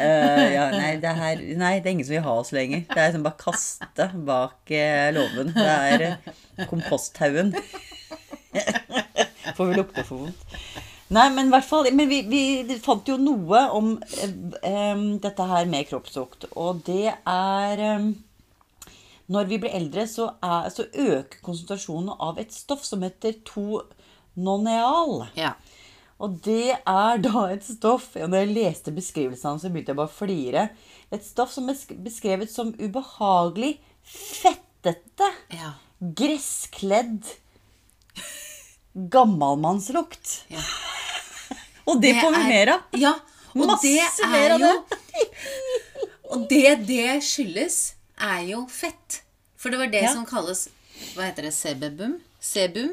Uh, 0.00 0.44
ja, 0.52 0.66
nei, 0.72 0.92
det 1.00 1.12
her, 1.16 1.40
nei, 1.60 1.74
det 1.80 1.88
er 1.88 1.94
ingen 1.94 2.06
som 2.06 2.14
vil 2.14 2.24
ha 2.24 2.36
oss 2.40 2.52
lenger. 2.56 2.84
Det 2.88 3.00
er 3.02 3.14
som 3.16 3.24
bare 3.24 3.40
kaste 3.40 4.06
bak 4.28 4.72
eh, 4.76 5.08
låven. 5.16 5.52
Det 5.56 5.66
er 5.66 6.04
eh, 6.06 6.66
komposthaugen. 6.70 7.52
For 9.60 9.68
vi 9.68 9.76
lukte 9.76 10.04
for 10.08 10.24
vondt. 10.24 10.56
Nei, 11.10 11.26
men 11.34 11.48
i 11.48 11.52
hvert 11.52 11.66
fall 11.66 11.88
Men 11.92 12.06
vi, 12.08 12.20
vi 12.30 12.76
fant 12.80 13.08
jo 13.10 13.16
noe 13.20 13.64
om 13.76 13.96
eh, 14.22 15.00
dette 15.20 15.46
her 15.52 15.66
med 15.68 15.88
kroppslukt. 15.90 16.46
Og 16.56 16.80
det 16.86 17.10
er 17.12 17.82
em, 17.84 18.06
Når 19.30 19.50
vi 19.50 19.58
blir 19.62 19.74
eldre, 19.76 20.06
så, 20.08 20.30
er, 20.42 20.70
så 20.72 20.86
øker 20.88 21.42
konsentrasjonen 21.44 22.14
av 22.16 22.38
et 22.40 22.54
stoff 22.54 22.86
som 22.86 23.02
heter 23.04 23.36
tononeal. 23.46 25.26
Ja. 25.38 25.52
Og 26.20 26.38
det 26.44 26.76
er 26.78 27.20
da 27.24 27.44
et 27.50 27.64
stoff 27.64 28.10
ja, 28.18 28.26
Når 28.30 28.44
jeg 28.44 28.54
leste 28.56 28.94
beskrivelsen 28.96 29.60
så 29.60 29.70
begynte 29.70 29.94
jeg 29.94 30.00
bare 30.00 30.10
å 30.10 30.18
flire. 30.22 30.64
Et 31.10 31.26
stoff 31.26 31.52
som 31.52 31.68
er 31.72 31.78
beskrevet 32.06 32.50
som 32.52 32.72
ubehagelig 32.78 33.76
fettete, 34.06 35.26
Ja. 35.52 35.74
gresskledd 36.00 37.26
gammalmannslukt. 38.94 40.44
ja. 40.48 40.60
Og 41.90 42.00
det 42.02 42.12
får 42.20 42.30
vi 42.30 42.40
er- 42.42 42.48
mer 42.48 42.72
av. 42.74 42.80
Ja, 43.00 43.14
og 43.54 43.66
Masse 43.66 43.82
det 43.88 44.26
mer 44.30 44.44
er 44.44 44.54
av 44.54 44.60
jo 44.60 44.66
det. 44.68 44.98
Og 46.30 46.44
det 46.48 46.74
det 46.86 47.06
skyldes, 47.26 47.78
er 48.20 48.42
jo 48.52 48.66
fett. 48.70 49.22
For 49.58 49.70
det 49.70 49.78
var 49.80 49.86
det 49.90 50.02
Ja. 50.04 50.12
som 50.14 50.26
kalles 50.26 50.68
Hva 51.16 51.24
heter 51.26 51.42
det? 51.48 51.52
Sebebum? 51.56 52.18
Sebum? 52.40 52.92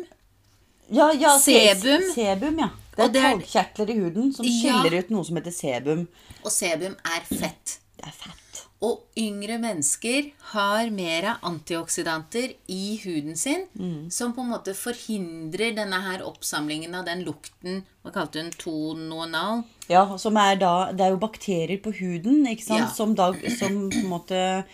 Ja, 0.90 1.12
ja, 1.14 1.38
Sebum. 1.40 2.02
Sebum, 2.16 2.58
ja. 2.60 2.70
Det 2.96 3.04
er 3.04 3.10
er- 3.10 3.36
talgkjertler 3.38 3.90
i 3.94 3.98
huden 4.00 4.34
som 4.34 4.46
skiller 4.48 4.98
ut 5.00 5.10
noe 5.14 5.24
som 5.28 5.36
heter 5.38 5.52
sebum. 5.54 6.08
Og 6.44 6.52
sebum 6.52 6.96
er 7.06 7.22
fett. 7.30 7.78
Det 7.98 8.06
er 8.06 8.14
fett. 8.14 8.64
Og 8.86 9.00
yngre 9.18 9.56
mennesker 9.58 10.28
har 10.52 10.90
mer 10.94 11.26
antioksidanter 11.42 12.52
i 12.70 12.98
huden 13.04 13.36
sin, 13.36 13.64
Mm. 13.74 14.12
som 14.12 14.34
på 14.36 14.42
en 14.44 14.52
måte 14.54 14.76
forhindrer 14.78 15.74
denne 15.76 16.00
her 16.04 16.22
oppsamlingen 16.22 16.94
av 16.96 17.06
den 17.06 17.24
lukten 17.26 17.84
Hva 18.06 18.14
kalte 18.14 18.40
hun? 18.44 18.52
Tononal? 18.52 19.64
Ja, 19.90 20.04
som 20.18 20.38
er 20.38 20.56
da 20.62 20.92
Det 20.92 21.02
er 21.02 21.10
jo 21.16 21.18
bakterier 21.18 21.82
på 21.82 21.92
huden, 21.98 22.46
ikke 22.48 22.64
sant, 22.64 22.80
Ja. 22.86 22.88
som 22.94 23.16
da 23.16 23.32
som 23.58 23.90
på 23.90 23.98
en 23.98 24.10
måte 24.14 24.66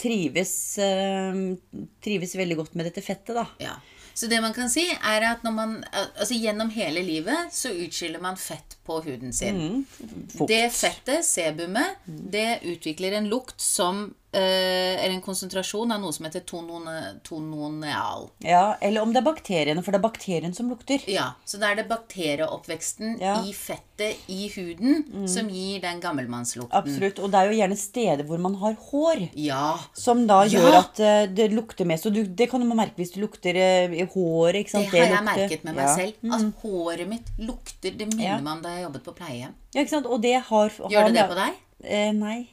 trives 0.00 0.78
eh, 0.78 1.56
Trives 2.02 2.34
veldig 2.34 2.56
godt 2.56 2.74
med 2.74 2.86
dette 2.88 3.02
fettet, 3.04 3.34
da. 3.36 3.46
Ja. 3.60 3.76
Så 4.20 4.28
det 4.28 4.40
man 4.44 4.52
kan 4.52 4.68
si, 4.68 4.82
er 4.84 5.24
at 5.30 5.44
når 5.46 5.52
man, 5.56 5.70
altså 5.96 6.36
gjennom 6.36 6.68
hele 6.74 7.00
livet 7.00 7.54
så 7.56 7.70
utskiller 7.72 8.20
man 8.20 8.36
fett 8.36 8.76
på 8.84 8.98
huden 9.06 9.32
sin. 9.32 9.56
Mm. 9.56 10.44
Det 10.50 10.66
fettet, 10.76 11.24
sebumet, 11.24 12.02
det 12.04 12.58
utvikler 12.68 13.16
en 13.16 13.30
lukt 13.32 13.64
som 13.64 14.10
Eller 14.32 15.10
en 15.14 15.20
konsentrasjon 15.24 15.90
av 15.92 16.00
noe 16.00 16.12
som 16.14 16.24
heter 16.26 16.40
tonone, 16.46 17.20
tononeal. 17.26 18.28
Ja, 18.46 18.76
Eller 18.80 19.02
om 19.02 19.12
det 19.12 19.20
er 19.22 19.26
bakteriene, 19.26 19.82
for 19.82 19.90
det 19.92 19.98
er 19.98 20.04
bakterien 20.08 20.54
som 20.54 20.68
lukter. 20.70 21.02
Ja, 21.10 21.32
Så 21.44 21.58
da 21.58 21.70
er 21.72 21.80
det 21.80 21.88
bakterieoppveksten 21.88 23.18
Ja. 23.20 23.42
i 23.44 23.52
fettet 23.52 24.16
i 24.28 24.48
huden 24.54 25.26
som 25.28 25.48
gir 25.48 25.80
den 25.80 26.00
gammelmannslukten. 26.00 26.72
Absolutt. 26.72 27.18
Og 27.18 27.30
det 27.30 27.40
er 27.40 27.50
jo 27.50 27.58
gjerne 27.58 27.76
steder 27.76 28.24
hvor 28.24 28.38
man 28.38 28.54
har 28.54 28.74
hår. 28.90 29.28
Ja. 29.34 29.78
Som 29.94 30.26
da 30.26 30.44
Ja. 30.44 30.60
gjør 30.60 30.78
at 30.78 31.00
eh, 31.00 31.26
det 31.26 31.50
lukter 31.52 31.84
mest. 31.84 32.06
Og 32.06 32.14
du, 32.14 32.24
det 32.24 32.50
kan 32.50 32.66
man 32.66 32.76
merke 32.78 32.96
hvis 32.96 33.12
du 33.12 33.20
lukter 33.20 33.54
eh, 33.56 33.90
i 33.92 34.06
håret. 34.06 34.64
ikke 34.64 34.78
Det 34.78 34.90
har 34.90 35.06
har 35.06 35.16
jeg 35.16 35.24
merket 35.24 35.64
med 35.64 35.74
meg 35.74 35.86
ja. 35.86 35.96
selv. 35.96 36.14
Altså, 36.24 36.52
Håret 36.62 37.08
mitt 37.08 37.26
lukter 37.38 37.90
Det 37.96 38.06
minner 38.14 38.24
Ja. 38.24 38.36
om 38.38 38.62
da 38.62 38.68
jeg 38.76 38.84
jobbet 38.84 39.04
på 39.04 39.12
pleiehjem. 39.14 39.54
Ja, 39.74 39.80
ikke 39.82 39.90
sant? 39.90 40.06
Og 40.06 40.20
det 40.22 40.34
har 40.42 40.68
Gjør 40.70 41.06
det 41.06 41.14
det 41.14 41.28
på 41.28 41.34
deg? 41.34 41.52
Eh, 41.84 42.12
nei. 42.12 42.48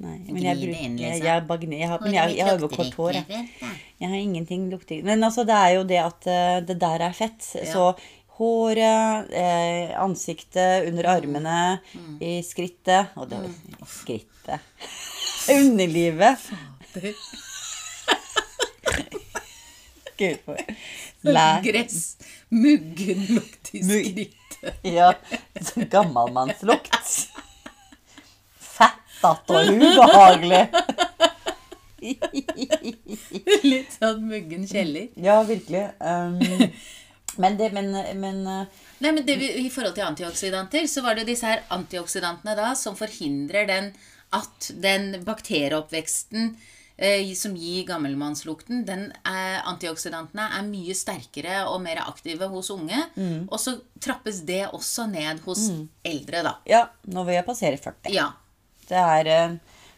Nei, 0.00 0.14
men 0.32 0.42
jeg, 0.42 0.56
bruker, 0.56 0.84
inn, 0.86 0.94
liksom. 0.96 1.24
jeg, 1.26 1.42
bare 1.48 1.60
gnir- 1.60 1.80
jeg, 1.82 1.88
har, 1.90 2.00
men 2.00 2.14
jeg, 2.16 2.36
jeg 2.38 2.46
har 2.46 2.58
jo 2.62 2.68
kort 2.72 2.94
hår. 2.96 3.18
Jeg. 3.20 3.48
jeg 4.00 4.08
har 4.08 4.16
ingenting 4.16 4.62
lukter 4.72 5.02
Men 5.04 5.22
altså, 5.26 5.44
det 5.44 5.58
er 5.60 5.74
jo 5.76 5.82
det 5.84 5.98
at 6.00 6.28
uh, 6.30 6.56
det 6.64 6.78
der 6.80 7.04
er 7.04 7.12
fett. 7.12 7.42
Så 7.68 7.90
håret, 8.40 9.28
eh, 9.36 9.90
ansiktet, 10.00 10.86
under 10.88 11.04
armene, 11.12 11.56
Mm. 11.92 12.14
i 12.24 12.38
skrittet 12.40 13.12
Og 13.20 13.28
det 13.28 13.42
Skrittet. 13.84 14.60
Underlivet. 15.56 16.48
Gud, 20.16 20.36
for 20.44 20.56
Gress. 21.64 22.16
Muggen 22.48 23.26
lukt 23.36 23.70
i 23.76 23.82
skrittet. 23.84 24.36
Ja. 24.84 25.12
så 25.60 25.84
Gammalmannslukt. 25.92 26.96
Og 29.54 29.72
ubehagelig. 29.76 30.62
Litt 33.70 33.92
sånn 33.98 34.24
muggen 34.28 34.64
kjeller. 34.68 35.10
Ja, 35.20 35.42
virkelig. 35.44 35.84
Um, 36.00 36.38
men 37.40 37.58
det 37.60 37.70
Men, 37.76 37.92
men 38.20 38.40
uh, 38.46 38.64
Nei, 39.00 39.12
men 39.12 39.24
det, 39.24 39.36
I 39.40 39.68
forhold 39.72 39.94
til 39.96 40.04
antioksidanter, 40.08 40.86
så 40.90 41.04
var 41.04 41.16
det 41.16 41.24
jo 41.24 41.30
disse 41.32 41.48
her 41.48 41.62
antioksidantene 41.72 42.56
da 42.58 42.74
som 42.76 42.96
forhindrer 42.98 43.68
den 43.68 43.92
at 44.36 44.68
den 44.76 45.14
bakterieoppveksten 45.26 46.52
eh, 47.00 47.32
som 47.34 47.56
gir 47.56 47.86
gammelmannslukten, 47.88 48.84
den 48.86 49.06
er, 49.24 49.62
antioksidantene 49.66 50.50
er 50.58 50.68
mye 50.68 50.94
sterkere 50.94 51.62
og 51.70 51.80
mer 51.82 52.02
aktive 52.04 52.50
hos 52.52 52.70
unge. 52.74 53.00
Og 53.48 53.56
så 53.58 53.78
trappes 54.04 54.42
det 54.46 54.66
også 54.68 55.08
ned 55.10 55.40
hos 55.48 55.70
eldre, 56.06 56.44
da. 56.46 56.54
Ja, 56.68 56.84
nå 57.10 57.24
vil 57.26 57.40
jeg 57.40 57.48
passere 57.48 57.80
40. 57.80 58.12
Ja. 58.14 58.28
Det 58.90 59.00
er, 59.00 59.32
eh, 59.32 59.56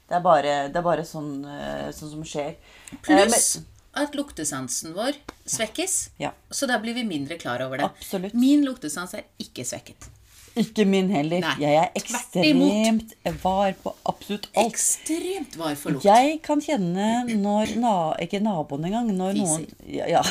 det 0.08 0.18
er 0.18 0.24
bare, 0.24 0.56
det 0.68 0.80
er 0.80 0.86
bare 0.86 1.04
sånn, 1.08 1.34
eh, 1.48 1.90
sånn 1.96 2.14
som 2.16 2.24
skjer. 2.28 2.54
Eh, 2.92 3.02
Pluss 3.02 3.54
at 3.92 4.14
luktesansen 4.16 4.94
vår 4.96 5.18
svekkes. 5.44 6.10
Ja. 6.20 6.32
Så 6.50 6.66
da 6.68 6.78
blir 6.80 6.96
vi 6.96 7.04
mindre 7.04 7.36
klar 7.40 7.60
over 7.64 7.80
det. 7.80 7.88
Absolutt. 7.90 8.34
Min 8.34 8.64
luktesans 8.64 9.14
er 9.18 9.26
ikke 9.42 9.66
svekket. 9.68 10.08
Ikke 10.56 10.84
min 10.84 11.08
heller. 11.08 11.40
Nei, 11.40 11.54
jeg 11.62 11.78
er 11.80 11.94
ekstremt 11.96 13.14
var 13.40 13.72
på 13.80 13.94
absolutt 14.08 14.50
alt. 14.52 14.74
Ekstremt 14.74 15.56
var 15.56 15.76
for 15.80 15.96
lukt. 15.96 16.04
Jeg 16.04 16.42
kan 16.44 16.60
kjenne 16.60 17.24
når 17.30 17.76
na, 17.80 17.94
Ikke 18.20 18.40
naboen 18.44 18.84
engang. 18.88 19.08
Når 19.16 19.40
noen 19.40 19.64
ja, 19.88 20.10
ja. 20.18 20.22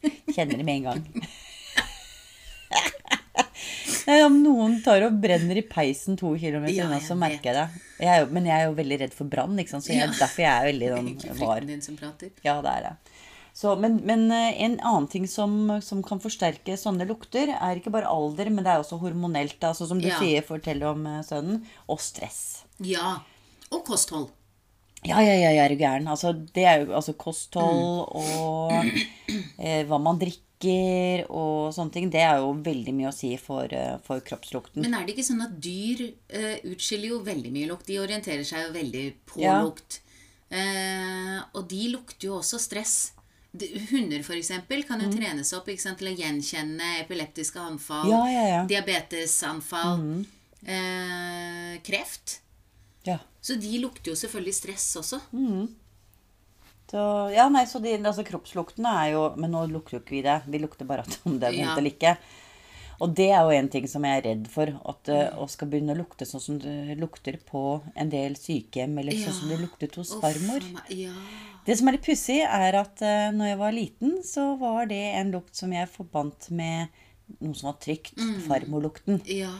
Kjenner 0.34 0.56
det 0.56 0.64
med 0.64 0.80
en 0.80 0.88
gang. 0.88 1.28
Om 4.06 4.36
noen 4.42 4.78
tar 4.84 5.02
og 5.06 5.18
brenner 5.20 5.58
i 5.60 5.62
peisen 5.66 6.16
to 6.16 6.32
kilometer 6.40 6.74
Ja, 6.74 6.86
unna, 6.86 7.00
så 7.04 7.16
merker 7.18 7.50
jeg 7.52 7.54
det. 7.54 7.82
Jeg 8.00 8.20
jo, 8.22 8.28
men 8.32 8.46
jeg 8.48 8.56
er 8.60 8.66
jo 8.70 8.74
veldig 8.78 8.98
redd 9.00 9.12
for 9.14 9.24
brann, 9.28 9.56
så 9.66 9.80
jeg, 9.92 9.98
Ja. 9.98 10.06
derfor 10.06 10.40
jeg 10.44 10.50
er 10.50 10.72
veldig 10.72 10.88
sånn 10.96 11.38
var. 11.38 11.60
frykten 11.60 11.66
din 11.66 11.82
som 11.82 11.96
prater. 11.96 12.30
Ja, 12.44 12.60
det 12.62 12.70
er 12.70 12.82
det. 12.88 12.96
Så, 13.52 13.74
men, 13.78 14.00
men 14.06 14.30
eh, 14.32 14.62
en 14.64 14.78
annen 14.80 15.08
ting 15.10 15.26
som, 15.28 15.80
som 15.82 16.02
kan 16.02 16.20
forsterke 16.22 16.76
sånne 16.78 17.06
lukter, 17.06 17.48
er 17.50 17.76
ikke 17.80 17.90
bare 17.92 18.06
alder, 18.08 18.48
men 18.48 18.64
det 18.64 18.72
er 18.72 18.80
også 18.80 18.98
hormonelt. 19.02 19.58
Sånn 19.60 19.88
som 19.88 20.00
du 20.00 20.08
Ja. 20.08 20.18
sier, 20.18 20.42
forteller 20.42 20.92
om 20.94 21.04
eh, 21.06 21.22
sønnen. 21.26 21.64
Og 21.88 22.00
stress. 22.00 22.62
Ja. 22.78 23.18
Og 23.70 23.84
kosthold. 23.84 24.30
Ja, 25.04 25.18
ja, 25.20 25.32
ja, 25.32 25.50
jeg 25.50 25.58
er 25.64 25.70
jo 25.74 25.80
gæren. 25.80 26.06
Altså, 26.08 26.32
det 26.54 26.64
er 26.64 26.84
jo 26.84 26.92
altså 26.94 27.12
kosthold 27.16 27.80
Mm. 27.80 28.16
og 28.16 28.72
eh, 29.58 29.84
hva 29.84 29.98
man 30.00 30.18
drikker 30.20 30.44
og 31.30 31.72
sånne 31.72 31.92
ting. 31.92 32.10
Det 32.10 32.20
er 32.20 32.36
jo 32.42 32.52
veldig 32.54 32.92
mye 32.94 33.08
å 33.08 33.14
si 33.14 33.36
for, 33.40 33.64
eh, 33.72 33.96
for 34.04 34.20
kroppslukten. 34.20 34.82
Men 34.82 34.94
er 34.94 35.06
det 35.06 35.14
ikke 35.16 35.24
sånn 35.32 35.42
at 35.44 35.60
dyr 35.60 36.02
uh, 36.34 36.58
utskiller 36.72 37.08
jo 37.14 37.22
veldig 37.24 37.52
mye 37.52 37.68
lukt? 37.70 37.86
De 37.86 37.96
orienterer 37.98 38.44
seg 38.44 38.66
jo 38.66 38.72
veldig 38.74 39.14
på 39.26 39.40
Ja. 39.40 39.62
lukt. 39.62 40.00
Uh, 40.52 41.40
og 41.54 41.68
de 41.68 41.88
lukter 41.92 42.26
jo 42.28 42.38
også 42.40 42.58
stress. 42.60 43.12
Hunder 43.90 44.22
for 44.22 44.34
eksempel 44.34 44.84
kan 44.86 45.00
jo 45.00 45.10
trenes 45.10 45.52
opp 45.56 45.66
sant, 45.78 45.98
til 45.98 46.08
å 46.12 46.16
gjenkjenne 46.16 47.00
epileptiske 47.04 47.58
anfall, 47.58 48.06
Mm. 48.06 48.10
Ja, 48.10 48.46
ja, 48.46 48.66
diabetesanfall, 48.66 50.24
eh, 50.66 51.78
kreft. 51.82 52.40
Ja. 53.04 53.18
Så 53.42 53.56
de 53.60 53.78
lukter 53.80 54.12
jo 54.12 54.14
selvfølgelig 54.14 54.54
stress 54.54 54.96
også. 54.96 55.20
Så, 56.90 57.00
ja, 57.30 57.46
nei, 57.52 57.64
så 57.70 57.78
de, 57.82 57.94
altså, 58.00 58.24
kroppsluktene 58.26 58.92
er 59.04 59.12
jo 59.12 59.26
Men 59.38 59.52
nå 59.54 59.60
lukter 59.70 59.98
jo 59.98 60.02
ikke 60.02 60.16
vi 60.16 60.22
det. 60.26 60.40
Vi 60.50 60.62
lukter 60.62 60.88
bare 60.88 61.04
at 61.06 61.20
om 61.28 61.36
det 61.38 61.50
er 61.50 61.58
vondt 61.60 61.78
eller 61.78 61.92
ikke. 61.92 62.16
Og 63.00 63.14
det 63.16 63.30
er 63.32 63.46
jo 63.46 63.52
en 63.56 63.68
ting 63.72 63.86
som 63.88 64.04
jeg 64.04 64.18
er 64.18 64.26
redd 64.26 64.48
for. 64.52 64.72
At 64.90 65.04
det 65.08 65.20
å 65.40 65.46
skal 65.48 65.70
begynne 65.72 65.94
å 65.94 66.00
lukte 66.02 66.26
sånn 66.28 66.42
som 66.44 66.58
det 66.60 66.98
lukter 67.00 67.38
på 67.48 67.62
en 67.94 68.10
del 68.12 68.36
sykehjem, 68.36 68.98
eller 69.00 69.16
sånn 69.22 69.38
som 69.38 69.52
det 69.54 69.60
luktet 69.62 69.96
hos 69.96 70.12
farmor. 70.20 70.66
Ja. 70.92 71.14
Det 71.64 71.78
som 71.78 71.88
er 71.88 71.96
litt 71.96 72.04
pussig, 72.04 72.42
er 72.44 72.76
at 72.76 73.00
uh, 73.00 73.30
når 73.32 73.52
jeg 73.52 73.60
var 73.62 73.76
liten, 73.76 74.18
så 74.26 74.50
var 74.60 74.90
det 74.90 75.00
en 75.14 75.32
lukt 75.32 75.56
som 75.56 75.72
jeg 75.72 75.88
forbandt 75.92 76.50
med 76.52 76.92
noe 77.38 77.56
som 77.56 77.70
var 77.70 77.80
trygt. 77.80 78.20
Farmorlukten. 78.48 79.22
ja. 79.24 79.54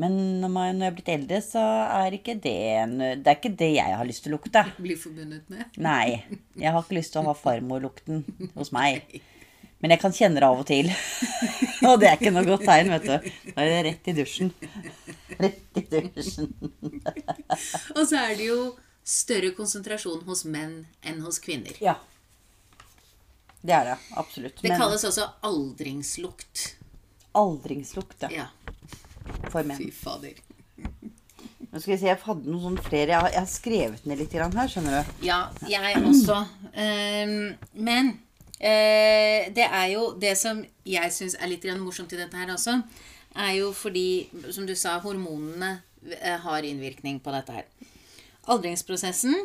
Men 0.00 0.14
når, 0.40 0.52
man, 0.52 0.78
når 0.78 0.86
jeg 0.86 0.90
er 0.92 0.96
blitt 0.96 1.10
eldre, 1.14 1.40
så 1.44 1.62
er 2.00 2.16
ikke 2.16 2.36
det 2.40 2.56
en, 2.80 2.94
Det 3.20 3.28
er 3.28 3.36
ikke 3.36 3.56
det 3.62 3.72
jeg 3.74 3.96
har 3.98 4.08
lyst 4.08 4.24
til 4.24 4.32
å 4.32 4.38
lukte. 4.38 4.62
Blir 4.84 5.00
forbundet 5.00 5.50
med. 5.52 5.66
Nei. 5.88 6.22
Jeg 6.60 6.72
har 6.72 6.80
ikke 6.84 6.96
lyst 6.96 7.14
til 7.14 7.22
å 7.22 7.28
ha 7.28 7.36
farmorlukten 7.36 8.24
hos 8.56 8.72
meg. 8.76 9.04
Men 9.80 9.94
jeg 9.94 10.02
kan 10.02 10.12
kjenne 10.12 10.40
det 10.42 10.44
av 10.44 10.58
og 10.60 10.66
til. 10.68 10.90
Og 11.88 11.94
det 12.02 12.10
er 12.10 12.18
ikke 12.18 12.32
noe 12.34 12.44
godt 12.44 12.66
tegn, 12.68 12.90
vet 12.92 13.06
du. 13.06 13.30
Da 13.54 13.64
er 13.64 13.70
det 13.70 13.78
rett 13.86 14.10
i 14.12 14.14
dusjen. 14.18 14.50
Rett 15.38 15.80
i 15.80 15.84
dusjen. 15.88 16.50
Og 17.96 18.02
så 18.04 18.18
er 18.20 18.34
det 18.36 18.50
jo 18.50 18.58
større 19.08 19.54
konsentrasjon 19.56 20.20
hos 20.26 20.44
menn 20.44 20.82
enn 21.00 21.22
hos 21.24 21.40
kvinner. 21.40 21.80
Ja. 21.80 21.96
Det 23.64 23.72
er 23.72 23.88
det. 23.88 23.96
Absolutt. 24.20 24.60
Det 24.60 24.76
kalles 24.76 25.04
også 25.08 25.30
aldringslukt. 25.48 26.66
aldringslukt, 27.40 28.28
ja. 28.28 28.30
Ja. 28.42 28.99
For 29.48 29.66
menn. 29.66 29.80
Fy 29.80 29.90
fader. 29.94 30.40
Nå 31.70 31.78
skal 31.78 31.92
jeg 31.94 32.00
si, 32.00 32.08
jeg 32.08 32.18
hadde 32.24 32.50
noen 32.50 32.64
sånne 32.64 32.82
flere. 32.86 33.12
Jeg 33.12 33.22
har, 33.22 33.30
jeg 33.30 33.40
har 33.40 33.50
skrevet 33.50 34.08
ned 34.10 34.18
litt 34.18 34.34
her, 34.34 34.72
skjønner 34.72 34.96
du. 34.96 35.12
Ja, 35.26 35.38
jeg 35.70 36.02
også. 36.02 36.40
Um, 36.74 37.36
men 37.78 38.10
uh, 38.58 39.46
det 39.54 39.68
er 39.68 39.86
jo 39.92 40.08
det 40.20 40.34
som 40.40 40.64
jeg 40.88 41.14
syns 41.14 41.38
er 41.38 41.52
litt 41.52 41.68
morsomt 41.78 42.12
i 42.16 42.18
dette 42.18 42.36
her 42.36 42.50
også, 42.56 42.80
er 43.38 43.54
jo 43.60 43.70
fordi, 43.76 44.26
som 44.50 44.66
du 44.66 44.74
sa, 44.74 44.96
hormonene 45.04 45.76
eh, 46.10 46.38
har 46.42 46.66
innvirkning 46.66 47.20
på 47.22 47.30
dette 47.30 47.54
her. 47.54 47.68
Aldringsprosessen 48.50 49.36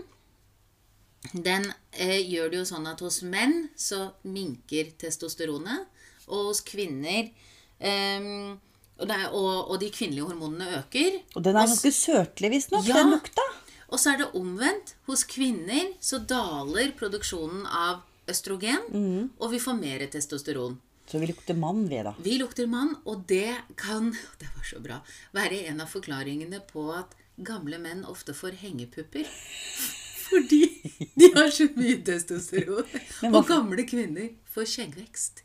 den 1.33 1.67
eh, 1.91 2.21
gjør 2.21 2.51
det 2.51 2.59
jo 2.61 2.67
sånn 2.69 2.87
at 2.89 3.01
hos 3.03 3.21
menn 3.25 3.67
så 3.77 4.11
minker 4.27 4.91
testosteronet, 4.99 5.87
og 6.25 6.49
hos 6.49 6.61
kvinner 6.65 7.29
ehm, 7.77 8.57
og, 8.99 9.09
er, 9.09 9.27
og, 9.31 9.69
og 9.71 9.79
de 9.81 9.89
kvinnelige 9.91 10.25
hormonene 10.29 10.79
øker. 10.79 11.19
Og 11.35 11.43
den 11.43 11.55
er 11.55 11.65
ganske 11.67 11.91
søtlig, 11.91 12.51
visstnok, 12.55 12.87
Ja. 12.87 13.01
den 13.01 13.11
lukta. 13.15 13.41
og 13.89 13.99
så 13.99 14.13
er 14.13 14.17
det 14.23 14.27
omvendt. 14.35 14.95
Hos 15.07 15.23
kvinner 15.23 15.93
så 16.01 16.19
daler 16.27 16.91
produksjonen 16.97 17.65
av 17.67 18.01
østrogen, 18.27 18.79
Mm. 18.91 19.29
og 19.39 19.51
vi 19.51 19.59
får 19.59 19.79
mer 19.79 20.05
testosteron. 20.07 20.77
Så 21.07 21.19
vi 21.21 21.27
lukter 21.29 21.53
mann 21.55 21.83
vi, 21.87 21.99
da. 22.01 22.15
Vi 22.17 22.37
lukter 22.39 22.65
mann, 22.67 22.95
og 23.05 23.27
det 23.27 23.53
kan 23.77 24.09
det 24.39 24.47
var 24.55 24.63
så 24.65 24.81
bra, 24.81 25.01
være 25.33 25.67
en 25.69 25.81
av 25.81 25.87
forklaringene 25.91 26.61
på 26.71 26.87
at 26.97 27.13
gamle 27.37 27.77
menn 27.77 28.03
ofte 28.09 28.33
får 28.33 28.55
hengepupper. 28.63 29.25
Fordi 30.25 30.63
de 31.15 31.29
har 31.35 31.51
så 31.53 31.67
mye 31.77 31.99
testosteron. 32.03 32.87
Og 33.29 33.45
gamle 33.47 33.85
kvinner 33.85 34.31
får 34.55 34.65
skjeggvekst. 34.71 35.43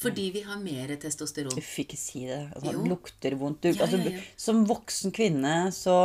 Fordi 0.00 0.30
vi 0.32 0.40
har 0.46 0.56
mer 0.62 0.94
testosteron. 0.96 1.52
Uff, 1.60 1.74
ikke 1.82 1.96
si 2.00 2.22
det. 2.26 2.38
Altså, 2.56 2.72
det 2.72 2.88
lukter 2.88 3.34
vondt. 3.36 3.60
Du, 3.62 3.68
Ja, 3.68 3.82
altså, 3.84 3.98
ja, 4.00 4.14
ja. 4.16 4.22
Som 4.40 4.62
voksen 4.68 5.12
kvinne 5.12 5.56
så 5.76 5.96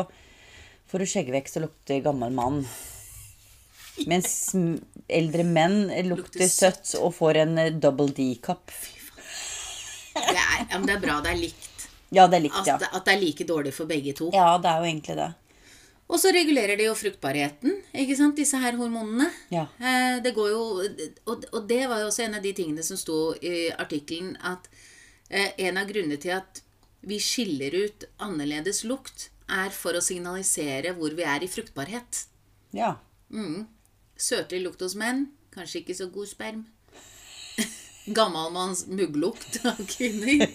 får 0.91 0.99
du 0.99 1.05
skjeggvekst 1.13 1.57
og 1.61 1.67
lukter 1.69 2.01
gammel 2.03 2.33
mann. 2.35 2.65
Mens 4.11 4.33
eldre 5.07 5.45
menn 5.47 5.77
lukter 5.87 6.09
Lukter 6.11 6.49
søtt 6.51 6.91
og 6.99 7.13
får 7.15 7.39
en 7.45 7.57
eh, 7.61 7.69
double 7.71 8.09
D-kopp. 8.11 8.73
Det 10.15 10.35
ja, 10.35 10.79
det 10.83 10.93
er 10.97 10.99
bra 11.03 11.21
det 11.23 11.31
er 11.31 11.39
likt. 11.39 11.87
Ja, 12.15 12.27
det 12.31 12.37
er 12.37 12.43
likt, 12.45 12.59
At, 12.59 12.67
ja. 12.67 12.75
det- 12.79 12.91
at 12.93 13.05
det 13.07 13.13
er 13.15 13.19
like 13.23 13.47
dårlig 13.47 13.73
for 13.73 13.85
begge 13.89 14.13
to. 14.15 14.29
Ja, 14.33 14.57
det 14.57 14.69
er 14.71 14.83
jo 14.83 14.91
egentlig 14.91 15.15
det. 15.19 15.29
Og 16.05 16.19
så 16.21 16.29
regulerer 16.35 16.77
det 16.77 16.85
jo 16.85 16.93
fruktbarheten, 16.97 17.79
ikke 17.97 18.15
sant, 18.19 18.35
disse 18.37 18.59
her 18.61 18.75
hormonene. 18.77 19.25
Ja. 19.49 19.63
Eh, 19.79 20.19
Det 20.21 20.35
går 20.35 20.49
jo, 20.51 20.65
og, 21.25 21.45
det 21.67 21.79
var 21.89 22.03
jo 22.03 22.09
også 22.11 22.27
en 22.27 22.35
av 22.37 22.43
de 22.45 22.51
tingene 22.53 22.83
som 22.85 22.97
sto 22.97 23.33
i 23.41 23.71
artikkelen, 23.73 24.35
at 24.45 24.69
eh, 25.29 25.49
en 25.65 25.79
av 25.81 25.89
grunnene 25.89 26.19
til 26.21 26.35
at 26.37 26.61
vi 27.05 27.17
skiller 27.21 27.73
ut 27.85 28.05
annerledes 28.21 28.83
lukt, 28.85 29.29
er 29.49 29.69
for 29.73 29.93
å 29.97 30.01
signalisere 30.01 30.93
hvor 30.97 31.13
vi 31.17 31.25
er 31.25 31.43
i 31.45 31.49
fruktbarhet. 31.49 32.23
Ja. 32.73 32.95
Søtlig 34.17 34.61
lukt 34.63 34.81
hos 34.81 34.95
menn, 34.97 35.27
kanskje 35.53 35.81
ikke 35.83 35.97
så 35.97 36.07
god 36.13 36.29
sperm. 36.29 36.63
Gammalmanns 38.17 38.85
mugglukt 38.87 39.59
av 39.65 39.81
kvinner. 39.89 40.47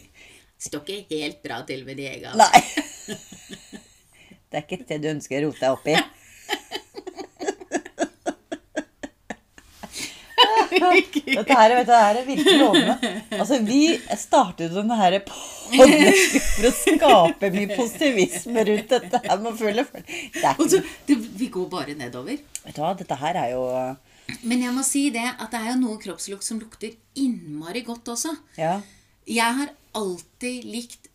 Står 0.61 0.83
ikke 0.87 1.19
helt 1.23 1.42
bra 1.42 1.62
til 1.66 1.83
med 1.87 1.99
de 1.99 2.07
egga. 2.11 2.35
Nei. 2.38 2.62
Det 4.50 4.59
er 4.59 4.64
ikke 4.66 4.87
det 4.88 4.99
du 5.04 5.12
ønsker 5.12 5.45
å 5.45 5.49
rote 5.49 5.62
deg 5.62 5.76
opp 5.76 5.87
i. 5.87 5.99
Dette 10.71 11.57
her, 11.57 11.75
vet 11.76 11.87
du, 11.87 11.90
det 11.90 12.00
her 12.00 12.19
er 12.19 12.26
virkelig 12.26 12.57
lovende. 12.59 13.11
Altså, 13.37 13.59
vi 13.66 13.80
startet 14.19 14.73
denne 14.75 14.97
her 14.99 15.16
for 15.26 16.69
å 16.69 16.73
skape 16.75 17.50
mye 17.54 17.69
positivisme 17.76 18.64
rundt 18.69 18.95
dette 18.95 19.21
her. 19.25 19.42
Man 19.42 19.59
føler, 19.59 19.87
det 19.95 20.42
er 20.42 20.57
ikke, 20.59 20.80
det, 21.09 21.19
vi 21.40 21.50
går 21.52 21.69
bare 21.73 21.97
nedover. 21.99 22.40
vet 22.64 22.76
du 22.76 22.80
hva, 22.83 22.95
dette 22.99 23.21
her 23.21 23.38
er 23.45 23.52
jo 23.54 23.66
Men 24.47 24.64
jeg 24.66 24.75
må 24.75 24.83
si 24.87 25.04
det 25.14 25.26
at 25.33 25.50
det 25.52 25.61
er 25.61 25.73
jo 25.73 25.78
noe 25.83 26.00
kroppslukt 26.02 26.47
som 26.47 26.61
lukter 26.62 26.95
innmari 27.19 27.85
godt 27.87 28.12
også. 28.14 28.35
Ja. 28.59 28.78
Jeg 29.30 29.59
har 29.61 29.73
alltid 29.99 30.66
likt 30.71 31.07
eh, 31.07 31.10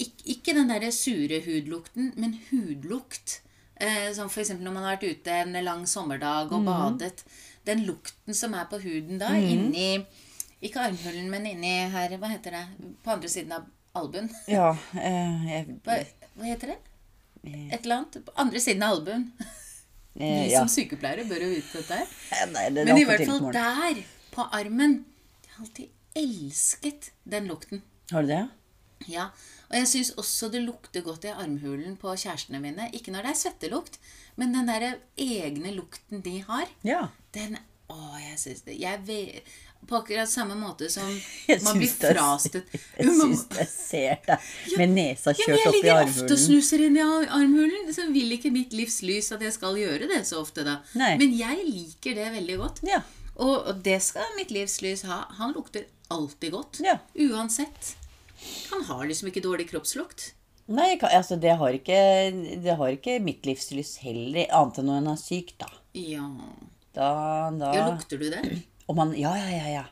ikke, 0.00 0.24
ikke 0.36 0.54
den 0.56 0.70
derre 0.72 0.92
sure 0.94 1.40
hudlukten, 1.44 2.12
men 2.16 2.38
hudlukt. 2.50 3.40
Eh, 3.82 4.12
som 4.14 4.28
f.eks. 4.30 4.52
når 4.60 4.72
man 4.72 4.84
har 4.86 4.96
vært 4.96 5.08
ute 5.18 5.38
en 5.42 5.56
lang 5.64 5.86
sommerdag 5.90 6.52
og 6.54 6.64
badet. 6.68 7.24
Den 7.66 7.84
lukten 7.86 8.34
som 8.34 8.54
er 8.58 8.66
på 8.70 8.78
huden 8.82 9.20
da, 9.20 9.30
inni 9.38 10.04
Ikke 10.62 10.82
armhulen, 10.82 11.28
men 11.30 11.44
inni 11.46 11.70
her 11.90 12.14
Hva 12.18 12.30
heter 12.30 12.54
det? 12.56 12.62
På 13.04 13.12
andre 13.14 13.30
siden 13.30 13.54
av 13.54 13.66
albuen. 13.98 14.28
Ja, 14.50 14.72
eh, 14.98 15.44
jeg, 15.50 15.76
Hva, 15.86 15.98
hva 16.38 16.48
heter 16.48 16.74
det? 16.74 16.78
Et 17.44 17.80
eller 17.82 17.96
annet. 18.00 18.20
På 18.26 18.34
andre 18.38 18.62
siden 18.62 18.82
av 18.86 18.96
albuen. 18.96 19.28
eh, 19.42 20.46
Vi 20.46 20.52
ja. 20.52 20.62
som 20.62 20.70
sykepleiere 20.70 21.26
bør 21.30 21.42
jo 21.46 21.52
vite 21.56 21.82
dette 21.82 21.98
her. 22.02 22.46
Nei, 22.54 22.66
det 22.70 22.86
Men 22.86 23.02
i 23.02 23.06
hvert 23.08 23.26
fall 23.26 23.50
der, 23.54 24.02
på 24.32 24.46
armen 24.54 24.98
Jeg 25.42 25.54
har 25.56 25.64
alltid 25.66 25.88
elsket 26.22 27.10
den 27.24 27.50
lukten. 27.50 27.82
Har 28.12 28.22
du 28.26 28.30
det? 28.34 28.44
Ja, 29.08 29.30
Og 29.70 29.76
jeg 29.78 29.88
syns 29.88 30.10
også 30.20 30.50
det 30.52 30.60
lukter 30.66 31.00
godt 31.00 31.24
i 31.24 31.32
armhulen 31.32 31.96
på 31.96 32.12
kjærestene 32.12 32.60
mine. 32.60 32.90
Ikke 32.92 33.12
når 33.14 33.24
det 33.24 33.30
er 33.32 33.38
svettelukt, 33.40 33.98
men 34.36 34.52
den 34.52 34.68
der 34.68 34.98
egne 35.16 35.72
lukten 35.72 36.20
de 36.24 36.42
har. 36.48 36.68
Ja. 36.84 37.06
Den 37.34 37.58
Å, 37.92 38.16
jeg 38.16 38.38
syns 38.40 38.62
det 38.64 38.78
jeg 38.80 39.00
ve, 39.04 39.42
På 39.88 39.98
akkurat 39.98 40.30
samme 40.30 40.54
måte 40.56 40.86
som 40.88 41.08
Jeg 41.50 41.60
man 41.66 41.76
blir 41.76 41.90
frastøtt 41.90 42.70
Jeg 42.98 43.10
syns 43.18 43.42
jeg 43.58 43.68
ser 43.68 44.22
deg 44.28 44.46
med 44.78 44.94
nesa 44.94 45.34
kjørt 45.36 45.50
jeg 45.50 45.66
opp 45.66 45.74
i 45.74 45.80
ligger 45.80 46.04
ofte 46.06 46.28
og 46.32 46.40
snuser 46.40 46.84
inn 46.86 46.96
i 46.96 47.02
armhulen. 47.02 47.90
Så 47.92 48.06
vil 48.14 48.36
ikke 48.36 48.52
mitt 48.54 48.72
livs 48.76 49.00
lys 49.04 49.32
at 49.34 49.42
jeg 49.44 49.56
skal 49.56 49.76
gjøre 49.80 50.08
det 50.12 50.22
så 50.28 50.40
ofte, 50.40 50.64
da. 50.68 50.78
Nei. 50.96 51.16
Men 51.20 51.34
jeg 51.36 51.66
liker 51.68 52.16
det 52.20 52.30
veldig 52.38 52.60
godt. 52.62 52.84
Ja. 52.88 53.02
Og, 53.34 53.56
og 53.56 53.82
det 53.84 53.98
skal 54.04 54.36
mitt 54.38 54.52
livs 54.54 54.78
lys 54.84 55.04
ha. 55.08 55.24
Han 55.40 55.52
lukter 55.56 55.88
alltid 56.12 56.52
godt. 56.52 56.80
Ja. 56.84 56.98
Uansett. 57.28 57.96
Han 58.72 58.84
har 58.88 59.06
liksom 59.08 59.30
ikke 59.30 59.44
dårlig 59.44 59.68
kroppslukt. 59.70 60.32
Nei, 60.72 60.94
altså, 61.10 61.36
det 61.40 61.56
har 61.58 61.74
ikke, 61.74 61.98
det 62.62 62.76
har 62.78 62.92
ikke 62.94 63.18
mitt 63.22 63.46
livslys 63.48 63.96
heller, 64.04 64.46
annet 64.54 64.78
enn 64.80 64.88
når 64.88 65.00
han 65.00 65.10
er 65.12 65.18
syk, 65.20 65.54
da. 65.60 65.68
Ja. 65.98 66.28
Da, 66.92 67.08
da 67.56 67.72
ja 67.72 67.88
lukter 67.88 68.20
du 68.20 68.28
det? 68.30 68.42
Man, 68.92 69.14
ja, 69.16 69.32
ja, 69.38 69.48
ja, 69.56 69.68
ja. 69.80 69.84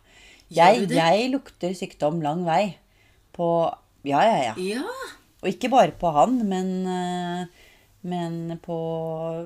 Jeg, 0.50 0.88
jeg 0.92 1.30
lukter 1.32 1.74
sykdom 1.78 2.20
lang 2.24 2.42
vei. 2.44 2.76
På 3.36 3.70
Ja, 4.04 4.20
ja, 4.24 4.38
ja. 4.50 4.54
Ja. 4.58 5.10
Og 5.40 5.48
ikke 5.52 5.70
bare 5.72 5.94
på 5.96 6.10
han, 6.12 6.40
men, 6.48 6.70
eh, 6.90 7.68
men 8.02 8.58
på 8.64 8.76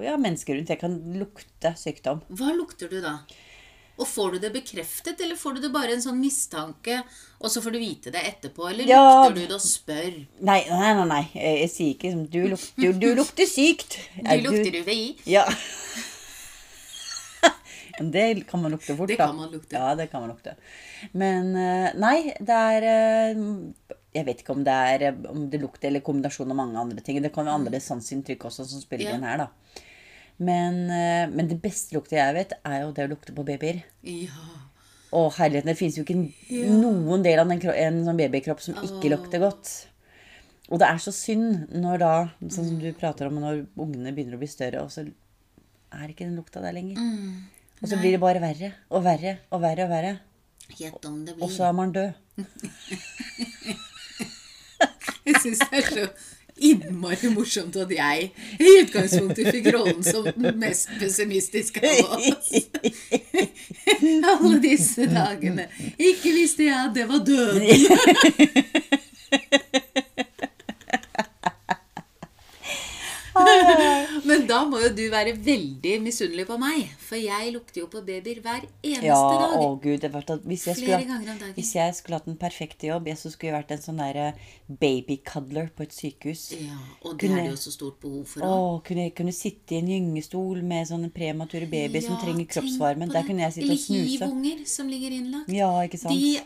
ja, 0.02 0.16
mennesker 0.18 0.56
rundt. 0.58 0.72
Jeg 0.72 0.80
kan 0.80 0.96
lukte 1.20 1.74
sykdom. 1.78 2.24
Hva 2.34 2.54
lukter 2.56 2.90
du 2.90 2.98
da? 3.04 3.18
Og 3.98 4.08
får 4.10 4.32
du 4.32 4.38
det 4.42 4.50
bekreftet, 4.56 5.20
eller 5.22 5.36
får 5.38 5.54
du 5.54 5.60
det 5.62 5.68
bare 5.74 5.92
en 5.94 6.02
sånn 6.02 6.16
mistanke, 6.18 6.96
og 7.38 7.50
så 7.52 7.60
får 7.62 7.76
du 7.76 7.78
vite 7.78 8.10
det 8.10 8.24
etterpå? 8.26 8.66
Eller 8.70 8.88
Ja. 8.90 9.02
lukter 9.28 9.34
du 9.40 9.46
det 9.46 9.54
og 9.54 9.60
spør? 9.62 10.16
Nei, 10.40 10.60
nei, 10.68 10.94
nei. 10.98 11.04
nei. 11.12 11.22
Jeg, 11.34 11.70
sier 11.70 11.94
ikke 11.94 12.10
som 12.10 12.24
du, 12.26 12.40
luk, 12.50 12.64
du, 12.76 12.88
du 12.92 13.08
lukter 13.14 13.46
sykt. 13.46 13.98
Du 14.18 14.26
Er 14.26 14.42
lukter 14.42 14.80
UVI. 14.82 15.16
Ja. 15.30 15.44
Det 18.00 18.46
kan 18.50 18.62
man 18.62 18.72
lukte 18.74 18.96
fort, 18.96 19.06
da. 19.08 19.12
Det 19.14 19.16
kan 19.20 19.36
man 19.36 19.50
lukte. 19.52 19.76
Ja, 19.76 19.94
det 19.94 20.06
kan 20.10 20.20
man 20.24 20.30
lukte. 20.32 20.56
Men 21.12 21.52
eh, 21.54 21.92
nei, 21.94 22.34
det 22.40 22.56
er 22.58 22.86
eh, 22.90 23.42
Jeg 24.16 24.26
vet 24.26 24.40
ikke 24.42 24.56
om 24.56 24.64
det 24.66 24.74
er 24.74 25.04
eh, 25.12 25.20
om 25.30 25.44
det 25.52 25.60
lukter 25.62 25.92
eller 25.92 26.02
kombinasjon 26.02 26.50
av 26.50 26.58
mange 26.58 26.80
andre 26.80 27.04
ting. 27.06 27.20
Det 27.22 27.30
kan 27.34 27.46
være 27.46 27.54
andre 27.60 27.78
sanseinntrykk 27.80 28.48
også 28.50 28.66
som 28.66 28.82
spiller 28.82 29.12
Mm. 29.12 29.12
Ja. 29.12 29.14
inn 29.20 29.28
her, 29.30 29.44
da. 29.44 29.48
Men, 30.36 30.90
eh, 30.90 31.30
men 31.30 31.48
det 31.48 31.60
beste 31.62 31.94
lukta 31.94 32.18
jeg 32.18 32.34
vet, 32.34 32.54
er 32.66 32.82
jo 32.82 32.92
det 32.94 33.06
å 33.06 33.12
lukte 33.12 33.34
på 33.36 33.44
babyer. 33.46 33.82
Ja. 34.02 34.34
Å, 35.14 35.28
herligheten, 35.36 35.70
det 35.70 35.78
fins 35.78 35.96
jo 35.98 36.02
ikke 36.02 36.18
noen 36.74 37.22
del 37.22 37.38
av 37.38 37.50
en, 37.50 37.60
en 37.70 38.00
sånn 38.08 38.18
babykropp 38.18 38.62
som 38.64 38.78
ikke 38.82 39.12
lukter 39.12 39.42
godt. 39.44 39.72
Og 40.72 40.80
det 40.80 40.88
er 40.88 40.98
så 41.02 41.12
synd 41.14 41.68
når 41.76 42.00
da, 42.02 42.12
sånn 42.40 42.70
som 42.72 42.78
du 42.80 42.88
prater 42.96 43.28
om, 43.28 43.38
når 43.38 43.66
ungene 43.78 44.14
begynner 44.16 44.38
å 44.38 44.42
bli 44.42 44.48
større, 44.50 44.82
og 44.82 44.90
så 44.90 45.04
er 45.04 46.10
ikke 46.10 46.24
den 46.26 46.38
lukta 46.40 46.62
der 46.64 46.74
lenger. 46.74 46.98
Og 47.82 47.90
så 47.90 47.98
blir 48.00 48.16
det 48.16 48.22
bare 48.22 48.40
verre 48.42 48.72
og 48.90 49.04
verre 49.04 49.36
og 49.52 49.60
verre 49.62 49.84
og 49.84 49.90
verre. 49.92 50.12
Gjett 50.78 51.04
om 51.04 51.24
det 51.26 51.34
blir. 51.36 51.44
Og 51.44 51.52
så 51.52 51.66
er 51.68 51.74
man 51.76 51.92
død. 51.94 52.10
Jeg 55.24 55.40
syns 55.40 55.60
det 55.70 55.78
er 55.78 55.86
så 55.88 56.04
innmari 56.56 57.28
morsomt 57.34 57.76
at 57.76 57.90
jeg 57.90 58.30
i 58.60 58.74
utgangspunktet 58.82 59.50
fikk 59.56 59.66
rollen 59.74 60.02
som 60.06 60.24
den 60.28 60.58
mest 60.60 60.88
pessimistiske 61.00 61.80
av 61.82 62.14
oss. 62.18 62.52
Alle 64.34 64.58
disse 64.62 65.08
dagene. 65.10 65.68
Ikke 65.98 66.30
visste 66.34 66.68
jeg 66.68 66.78
at 66.78 66.94
det 66.94 67.08
var 67.10 67.24
døden. 67.26 67.64
Men 74.34 74.46
da 74.50 74.60
må 74.66 74.80
jo 74.82 74.88
du 74.96 75.02
være 75.12 75.32
veldig 75.46 75.94
misunnelig 76.02 76.44
på 76.48 76.56
meg, 76.58 76.88
for 76.98 77.16
jeg 77.20 77.52
lukter 77.54 77.80
jo 77.84 77.86
på 77.92 78.02
babyer 78.04 78.40
hver 78.42 78.64
eneste 78.82 79.06
Ja, 79.06 79.18
dag. 79.38 79.54
å 79.62 79.68
gud. 79.80 80.02
Hvis, 80.44 80.66
jeg 80.66 80.76
Flere 80.80 80.98
skulle, 80.98 80.98
ganger 81.06 81.30
om 81.32 81.38
dagen. 81.38 81.54
hvis 81.54 81.70
jeg 81.76 81.94
skulle 81.94 82.18
hatt 82.18 82.26
den 82.26 82.36
perfekte 82.40 82.88
jobb, 82.90 83.06
jeg 83.06 83.16
så 83.20 83.30
skulle 83.30 83.52
jeg 83.52 83.58
vært 83.62 83.74
en 83.76 83.84
sånn 83.84 84.02
der 84.02 84.34
babycuddler 84.80 85.68
på 85.76 85.84
et 85.86 85.94
sykehus. 85.94 86.42
Ja, 86.58 86.78
og 87.04 87.16
det 87.18 87.20
Kunne- 87.28 87.38
er 87.40 87.44
det 87.48 87.50
jo 87.54 87.62
så 87.64 87.72
stort 87.72 88.00
behov 88.00 88.24
for. 88.26 88.40
Å, 88.40 88.78
å 88.78 88.82
kunne, 88.84 89.10
kunne 89.14 89.32
sitte 89.32 89.74
i 89.76 89.78
en 89.78 89.88
gyngestol 89.88 90.62
med 90.62 90.88
sånne 90.88 91.12
premature 91.14 91.66
babyer 91.70 92.02
som 92.02 92.18
trenger 92.20 92.46
kroppsvarmen. 92.46 93.12
Der 93.12 93.22
kunne 93.26 93.46
jeg 93.46 93.52
sitte 93.58 93.72
og 93.72 93.78
snuse. 93.78 94.00
Eller 94.00 94.26
hivunger 94.26 94.64
som 94.66 94.88
ligger 94.88 95.10
innlagt. 95.20 95.48
Ja, 95.54 95.70
ikke 95.86 95.98
sant? 95.98 96.14
De 96.18 96.40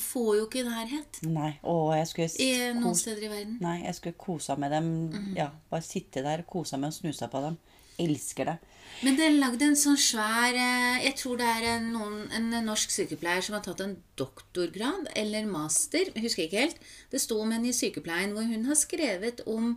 får 0.00 0.30
jo 0.38 0.46
ikke 0.46 0.64
nærhet 0.66 1.18
Nei. 1.28 1.52
og 1.62 1.92
jeg 1.96 2.08
skulle 2.10 2.28
i 2.42 2.50
noen 2.76 2.96
steder 2.98 3.26
i 3.26 3.30
verden. 3.32 3.58
Nei, 3.60 3.78
jeg 3.84 3.98
skulle 3.98 4.18
kosa 4.20 4.56
med 4.60 4.72
dem. 4.74 4.92
Mhm. 5.10 5.34
Ja, 5.36 5.50
bare 5.70 5.84
sitte 5.84 6.24
der 6.24 6.44
kosa 6.48 6.76
med 6.80 6.92
og 6.94 6.98
snusa 6.98 7.28
på 7.32 7.42
dem. 7.44 7.58
Elsker 7.98 8.44
det. 8.44 8.56
Men 9.04 9.16
det 9.16 9.24
er 9.26 9.36
lagd 9.36 9.62
en 9.64 9.76
sånn 9.76 9.96
svær 10.00 10.56
eh, 10.56 11.04
Jeg 11.04 11.16
tror 11.16 11.38
det 11.40 11.46
er 11.48 11.64
en, 11.74 11.90
noen, 11.94 12.18
en 12.32 12.50
norsk 12.64 12.92
sykepleier 12.92 13.44
som 13.44 13.56
har 13.56 13.64
tatt 13.64 13.80
en 13.84 13.96
doktorgrad 14.20 15.10
eller 15.16 15.48
master. 15.48 16.12
Jeg 16.14 16.24
husker 16.24 16.46
ikke 16.46 16.64
helt. 16.66 16.80
Det 17.12 17.20
sto 17.20 17.40
om 17.40 17.52
henne 17.52 17.72
i 17.72 17.76
sykepleien 17.76 18.32
hvor 18.36 18.46
hun 18.48 18.68
har 18.68 18.78
skrevet 18.78 19.42
om 19.46 19.74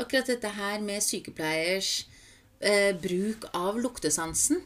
akkurat 0.00 0.28
dette 0.32 0.48
her 0.56 0.80
med 0.84 1.04
sykepleiers 1.04 2.06
eh, 2.60 2.92
bruk 2.96 3.46
av 3.56 3.80
luktesansen. 3.80 4.62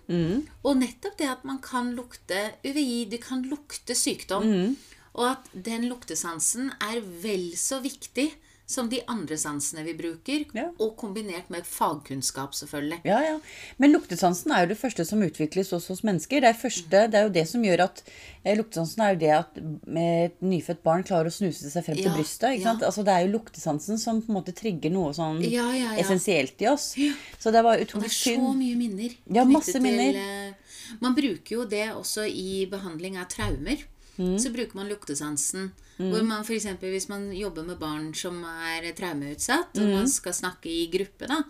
Og 0.62 0.80
nettopp 0.80 1.18
det 1.20 1.30
at 1.30 1.44
man 1.48 1.60
kan 1.64 1.92
lukte 1.96 2.50
UVI, 2.66 3.04
du 3.10 3.18
kan 3.22 3.44
lukte 3.48 3.96
sykdom. 3.98 4.76
Og 5.14 5.28
at 5.30 5.50
den 5.54 5.86
luktesansen 5.90 6.72
er 6.82 6.98
vel 7.22 7.52
så 7.58 7.78
viktig 7.84 8.32
som 8.66 8.88
de 8.88 9.02
andre 9.12 9.36
sansene 9.36 9.82
vi 9.84 9.92
bruker, 9.94 10.46
Ja. 10.56 10.70
og 10.80 10.96
kombinert 10.96 11.50
med 11.50 11.66
fagkunnskap, 11.68 12.54
selvfølgelig. 12.56 13.00
Ja, 13.04 13.18
ja. 13.22 13.38
Men 13.78 13.92
luktesansen 13.92 14.52
er 14.56 14.64
jo 14.64 14.70
det 14.72 14.78
første 14.80 15.04
som 15.04 15.20
utvikles 15.20 15.72
også 15.76 15.88
hos 15.92 16.02
mennesker. 16.02 16.40
Det 16.40 16.48
er, 16.48 16.54
første, 16.56 17.02
det 17.10 17.14
er 17.14 17.26
jo 17.28 17.34
det 17.34 17.44
som 17.48 17.62
gjør 17.62 17.84
at 17.84 18.02
eh, 18.44 18.56
Luktesansen 18.56 19.02
er 19.04 19.12
jo 19.14 19.20
det 19.20 19.32
at 19.36 19.60
med 19.86 20.24
et 20.30 20.40
nyfødt 20.40 20.82
barn 20.82 21.04
klarer 21.04 21.28
å 21.28 21.34
snuse 21.36 21.68
seg 21.70 21.84
frem 21.84 21.96
til 22.00 22.10
brystet. 22.16 22.64
Altså 22.64 23.04
Det 23.04 23.12
er 23.12 23.26
jo 23.26 23.34
luktesansen 23.38 23.98
som 24.00 24.22
på 24.22 24.32
en 24.32 24.38
måte 24.40 24.54
trigger 24.56 24.90
noe 24.90 25.12
sånn 25.12 25.42
Ja, 25.44 25.68
ja, 25.72 25.92
ja. 25.94 26.00
essensielt 26.00 26.60
i 26.64 26.68
oss. 26.72 26.94
Så 27.38 27.52
det 27.52 27.62
var 27.64 27.76
Og 27.78 28.00
det 28.00 28.08
er 28.08 28.16
så 28.16 28.38
mye 28.54 28.76
minner. 28.76 29.12
Ja, 29.28 29.44
masse 29.44 29.76
minner. 29.80 30.12
Til, 30.12 30.16
eh, 30.16 30.96
man 31.00 31.14
bruker 31.14 31.56
jo 31.60 31.64
det 31.68 31.90
også 31.92 32.24
i 32.28 32.64
behandling 32.70 33.18
av 33.20 33.28
traumer. 33.28 33.84
Mm. 34.18 34.38
Så 34.38 34.52
bruker 34.54 34.74
man 34.78 34.88
luktesansen. 34.88 35.72
Hvor 35.98 36.22
man 36.26 36.44
for 36.44 36.54
eksempel, 36.54 36.90
Hvis 36.90 37.08
man 37.08 37.30
jobber 37.32 37.64
med 37.64 37.78
barn 37.78 38.12
som 38.14 38.42
er 38.44 38.92
traumeutsatt, 38.92 39.76
og 39.78 39.82
Mm. 39.88 39.94
man 39.94 40.08
skal 40.08 40.32
snakke 40.32 40.66
i 40.66 40.88
gruppe, 40.90 41.26
da, 41.28 41.42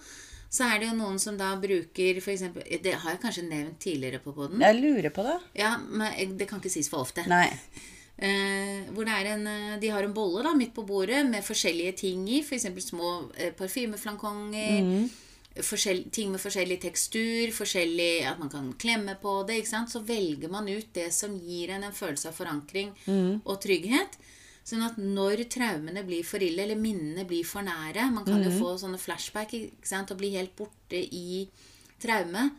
så 0.51 0.65
er 0.75 0.79
det 0.79 0.89
jo 0.91 0.97
noen 0.97 1.19
som 1.19 1.37
da 1.37 1.57
bruker 1.57 2.21
for 2.23 2.31
eksempel, 2.31 2.63
Det 2.83 2.95
har 2.95 3.11
jeg 3.13 3.21
kanskje 3.21 3.49
nevnt 3.49 3.79
tidligere 3.81 4.21
på 4.23 4.35
poden. 4.35 4.61
Jeg 4.61 4.77
lurer 4.81 5.11
på 5.11 5.23
det. 5.25 5.41
Ja, 5.57 5.77
men 5.79 6.37
det 6.39 6.47
kan 6.49 6.61
ikke 6.61 6.71
sies 6.71 6.89
for 6.89 6.99
ofte. 7.05 7.27
Nei. 7.27 7.51
Eh, 8.17 8.85
hvor 8.95 9.05
det 9.05 9.33
en, 9.33 9.47
eh, 9.49 9.77
de 9.81 9.89
har 9.89 10.05
en 10.05 10.13
bolle 10.15 10.45
da, 10.45 10.53
midt 10.55 10.73
på 10.73 10.87
bordet 10.87 11.29
med 11.29 11.43
forskjellige 11.43 11.97
ting 11.97 12.29
i. 12.29 12.43
F.eks. 12.43 12.63
små 12.85 13.29
eh, 13.37 13.51
parfymeflankonger. 13.51 14.83
forskjell- 14.85 15.09
ting 15.55 16.33
med 16.33 16.41
forskjellig 16.41 16.81
tekstur. 16.83 17.53
Forskjellig, 17.55 18.25
at 18.27 18.39
man 18.39 18.51
kan 18.51 18.73
klemme 18.75 19.15
på 19.21 19.47
det. 19.47 19.61
Så 19.67 20.01
velger 20.03 20.49
man 20.51 20.69
ut 20.69 20.93
det 20.93 21.13
som 21.13 21.37
gir 21.39 21.71
en 21.71 21.85
en 21.85 21.93
følelse 21.93 22.29
av 22.29 22.35
forankring 22.35 22.93
og 23.45 23.61
trygghet. 23.61 24.19
Sånn 24.65 24.83
at 24.83 24.97
når 24.97 25.45
traumene 25.53 26.03
blir 26.07 26.25
for 26.25 26.41
ille, 26.41 26.63
eller 26.63 26.77
minnene 26.81 27.27
blir 27.29 27.45
for 27.45 27.61
nære 27.61 28.11
Man 28.11 28.25
kan 28.25 28.43
jo 28.43 28.51
få 28.51 28.79
sånne 28.81 28.99
flashback 28.99 29.53
og 30.11 30.17
bli 30.19 30.31
helt 30.37 30.57
borte 30.57 30.97
i 30.97 31.47
traume. 32.01 32.51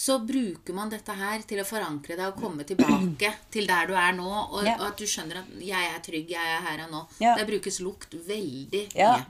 Så 0.00 0.18
bruker 0.24 0.72
man 0.72 0.88
dette 0.88 1.12
her 1.12 1.42
til 1.42 1.60
å 1.60 1.64
forankre 1.68 2.16
deg 2.16 2.30
og 2.30 2.38
komme 2.40 2.64
tilbake 2.64 3.34
til 3.52 3.66
der 3.66 3.86
du 3.90 3.92
er 3.98 4.14
nå. 4.16 4.30
Og, 4.30 4.62
Ja. 4.64 4.76
og 4.78 4.86
at 4.92 4.96
du 4.96 5.04
skjønner 5.04 5.42
at 5.42 5.50
'jeg 5.60 5.90
er 5.94 6.00
trygg, 6.00 6.30
jeg 6.30 6.46
er 6.56 6.62
her 6.64 6.86
og 6.86 6.90
nå'. 6.94 7.06
Ja. 7.20 7.34
Der 7.36 7.44
brukes 7.44 7.80
lukt 7.80 8.14
veldig 8.14 8.88
mye. 8.94 9.26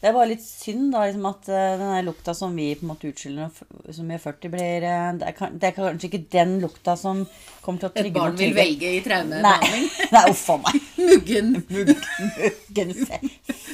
Det 0.00 0.08
er 0.10 0.14
bare 0.16 0.28
litt 0.30 0.42
synd 0.44 0.90
da, 0.92 1.04
liksom 1.08 1.26
at 1.30 1.46
denne 1.48 1.94
den 1.96 2.08
lukta 2.08 2.34
som 2.36 2.54
vi 2.58 2.66
på 2.76 2.84
en 2.84 2.90
måte 2.92 3.08
utskylder 3.08 3.94
som 3.96 4.10
vi 4.10 4.16
er 4.18 4.22
40, 4.22 4.50
blir 4.52 4.84
eh, 4.90 5.06
det 5.20 5.30
er, 5.30 5.54
det 5.56 5.70
er 5.70 5.76
kanskje 5.78 6.10
ikke 6.10 6.22
den 6.34 6.58
lukta 6.64 6.96
som 7.00 7.22
kommer 7.64 7.80
til 7.84 7.88
å 7.88 7.94
trygge 7.96 8.12
Et 8.12 8.18
barn 8.20 8.36
vil 8.42 8.54
velge 8.58 8.90
i 8.90 8.98
Nei, 8.98 9.04
traumebehandling. 9.08 9.88
nei 10.16 10.24
uff 10.34 10.44
a 10.52 10.58
meg. 10.66 10.84
Muggen. 11.00 11.54
Muggen 11.74 12.94
fe- 13.00 13.22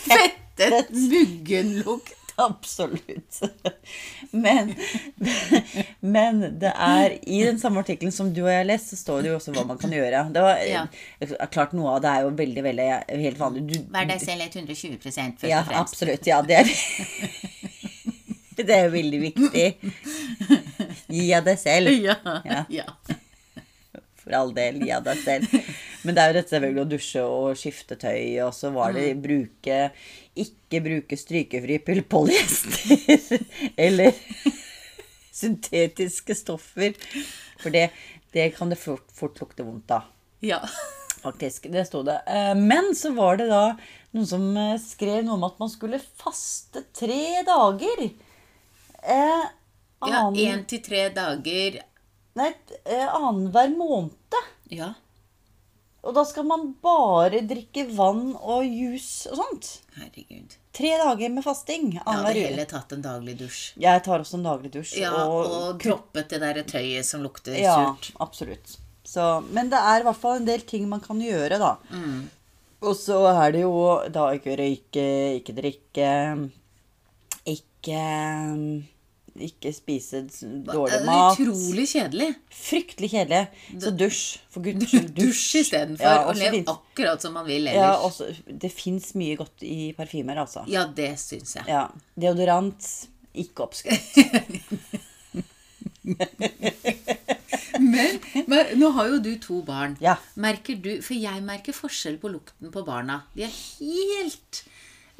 Fettet 0.07 0.94
muggenlukt. 0.94 2.14
Absolutt. 2.48 3.40
Men, 4.33 4.72
men 6.00 6.40
det 6.62 6.72
er 6.72 7.16
i 7.26 7.40
den 7.46 7.59
samme 7.61 7.83
artikkelen 7.85 8.12
som 8.14 8.31
du 8.35 8.42
og 8.44 8.50
jeg 8.53 8.62
har 8.62 8.68
lest, 8.68 8.92
så 8.92 8.98
står 9.00 9.22
det 9.26 9.33
jo 9.33 9.38
også 9.38 9.55
hva 9.57 9.64
man 9.68 9.81
kan 9.81 9.92
gjøre. 9.94 10.22
Det 10.35 10.44
var 10.44 10.62
Ja. 10.68 10.85
eh, 11.20 11.35
klart 11.53 11.74
Noe 11.76 11.96
av 11.96 12.03
det 12.05 12.12
er 12.14 12.26
jo 12.26 12.33
veldig 12.38 12.64
veldig 12.68 12.88
helt 13.24 13.40
vanlig. 13.40 13.64
Du, 13.70 13.76
Vær 13.94 14.09
deg 14.11 14.22
selv 14.22 14.46
120 14.48 14.98
først 15.03 15.18
ja, 15.50 15.61
og 15.62 15.70
fremst. 15.70 15.81
absolutt. 15.81 16.31
Ja, 16.31 16.40
det 16.42 16.61
er 16.62 16.70
Det 18.61 18.74
er 18.76 18.90
veldig 18.92 19.18
viktig. 19.22 19.66
Gi 21.09 21.26
av 21.37 21.46
deg 21.46 21.59
selv. 21.61 21.92
Ja. 22.11 22.16
Ja. 22.44 22.64
ja. 22.68 22.87
For 24.20 24.35
all 24.37 24.50
del, 24.55 24.83
gi 24.85 24.90
av 24.92 25.05
deg 25.07 25.16
selv. 25.24 25.46
Men 26.05 26.16
det 26.16 26.22
er 26.22 26.31
jo 26.31 26.37
dette 26.37 26.53
selvfølgelig 26.53 26.83
å 26.83 26.88
dusje 26.90 27.22
og 27.24 27.57
skifte 27.61 27.96
tøy, 28.00 28.37
og 28.44 28.53
så 28.57 28.68
var 28.74 28.92
det 28.96 29.07
bruke 29.20 29.79
Ikke 30.38 30.79
bruke 30.85 31.16
strykefri 31.19 31.79
polyester 32.07 33.40
eller 33.77 34.12
syntetiske 35.40 36.35
stoffer. 36.38 36.95
For 37.61 37.71
det, 37.75 37.88
det 38.35 38.51
kan 38.57 38.71
det 38.73 38.79
fort, 38.81 39.07
fort 39.14 39.40
lukte 39.43 39.66
vondt 39.66 39.90
av. 39.99 40.09
ja. 40.40 40.62
Faktisk. 41.21 41.66
Det 41.69 41.83
sto 41.85 42.01
det. 42.07 42.14
Eh, 42.33 42.55
Men 42.57 42.95
så 42.97 43.11
var 43.12 43.37
det 43.37 43.51
da 43.51 43.75
noen 44.16 44.25
som 44.27 44.45
eh, 44.57 44.79
skrev 44.81 45.19
noe 45.27 45.35
om 45.37 45.43
at 45.51 45.59
man 45.61 45.69
skulle 45.69 45.99
faste 46.01 46.81
tre 46.97 47.43
dager. 47.45 48.07
Eh, 49.05 49.43
Ja, 50.01 50.23
annen- 50.23 50.38
én 50.40 50.62
til 50.64 50.81
tre 50.81 51.03
dager. 51.12 51.77
Nei, 52.40 52.49
eh, 52.87 53.05
annenhver 53.05 53.69
måned. 53.77 54.38
Ja. 54.73 54.95
Og 56.01 56.15
da 56.17 56.23
skal 56.25 56.47
man 56.49 56.71
bare 56.81 57.43
drikke 57.45 57.85
vann 57.93 58.31
og 58.39 58.65
juice 58.65 59.29
og 59.29 59.41
sånt. 59.43 59.69
Herregud. 59.99 60.55
Tre 60.77 60.93
dager 61.03 61.33
med 61.35 61.45
fasting. 61.45 61.91
Jeg 61.99 62.05
hadde 62.07 62.33
heller 62.39 62.69
tatt 62.71 62.95
en 62.97 63.03
daglig 63.05 63.35
dusj. 63.43 63.75
Jeg 63.83 64.05
tar 64.07 64.23
også 64.25 64.39
en 64.39 64.47
daglig 64.49 64.71
dusj. 64.79 64.95
Ja, 65.03 65.13
og 65.29 65.77
droppet 65.83 66.33
det 66.33 66.41
der 66.41 66.63
tøyet 66.65 67.09
som 67.09 67.25
lukter 67.27 67.59
ja, 67.59 67.75
surt. 67.77 68.13
absolutt. 68.23 68.79
Så, 69.05 69.27
men 69.53 69.69
det 69.73 69.81
er 69.81 70.01
i 70.01 70.07
hvert 70.07 70.21
fall 70.23 70.41
en 70.41 70.49
del 70.49 70.65
ting 70.65 70.87
man 70.89 71.03
kan 71.05 71.21
gjøre, 71.21 71.59
da. 71.61 71.75
Mm. 71.93 72.29
Og 72.81 72.97
så 72.97 73.19
er 73.35 73.53
det 73.53 73.67
jo 73.67 73.75
da 74.09 74.31
ikke 74.37 74.57
røyke, 74.57 75.07
ikke 75.41 75.57
drikke, 75.59 76.13
ikke 77.51 78.05
ikke 79.38 79.73
spise 79.75 80.25
s- 80.31 80.40
Det 80.40 80.64
dårlig 80.73 80.97
er 81.01 81.05
mat. 81.07 81.38
utrolig 81.38 81.87
kjedelig. 81.88 82.35
Fryktelig 82.51 83.11
kjedelig. 83.11 83.49
Så 83.81 83.90
dusj. 83.97 84.38
For 84.51 84.61
guds 84.62 84.88
skyld, 84.90 85.09
Dusj 85.14 85.27
dusj. 85.27 85.61
istedenfor 85.61 86.05
Ja, 86.05 86.25
og 86.29 86.37
lev 86.37 86.64
akkurat 86.66 87.21
som 87.23 87.33
man 87.33 87.47
vil 87.47 87.64
Ja, 87.64 87.93
også, 87.97 88.35
det 88.61 88.73
fins 88.73 89.14
mye 89.14 89.37
godt 89.37 89.62
i 89.62 89.93
parfymer, 89.97 90.37
altså. 90.43 90.64
Ja, 90.69 90.87
det 90.87 91.19
syns 91.19 91.55
jeg. 91.57 91.64
Ja. 91.69 91.87
Deodorant 92.19 93.07
ikke 93.35 93.62
oppskrytt. 93.69 94.16
Men, 97.81 98.19
men 98.47 98.66
nå 98.81 98.90
har 98.93 99.09
jo 99.09 99.19
du 99.25 99.31
to 99.40 99.62
barn. 99.64 99.97
Ja. 100.03 100.16
Merker 100.40 100.77
du, 100.83 100.90
For 101.05 101.14
jeg 101.16 101.40
merker 101.47 101.73
forskjell 101.77 102.19
på 102.21 102.29
lukten 102.33 102.71
på 102.75 102.83
barna. 102.85 103.23
De 103.37 103.45
er 103.47 103.55
helt 103.79 104.64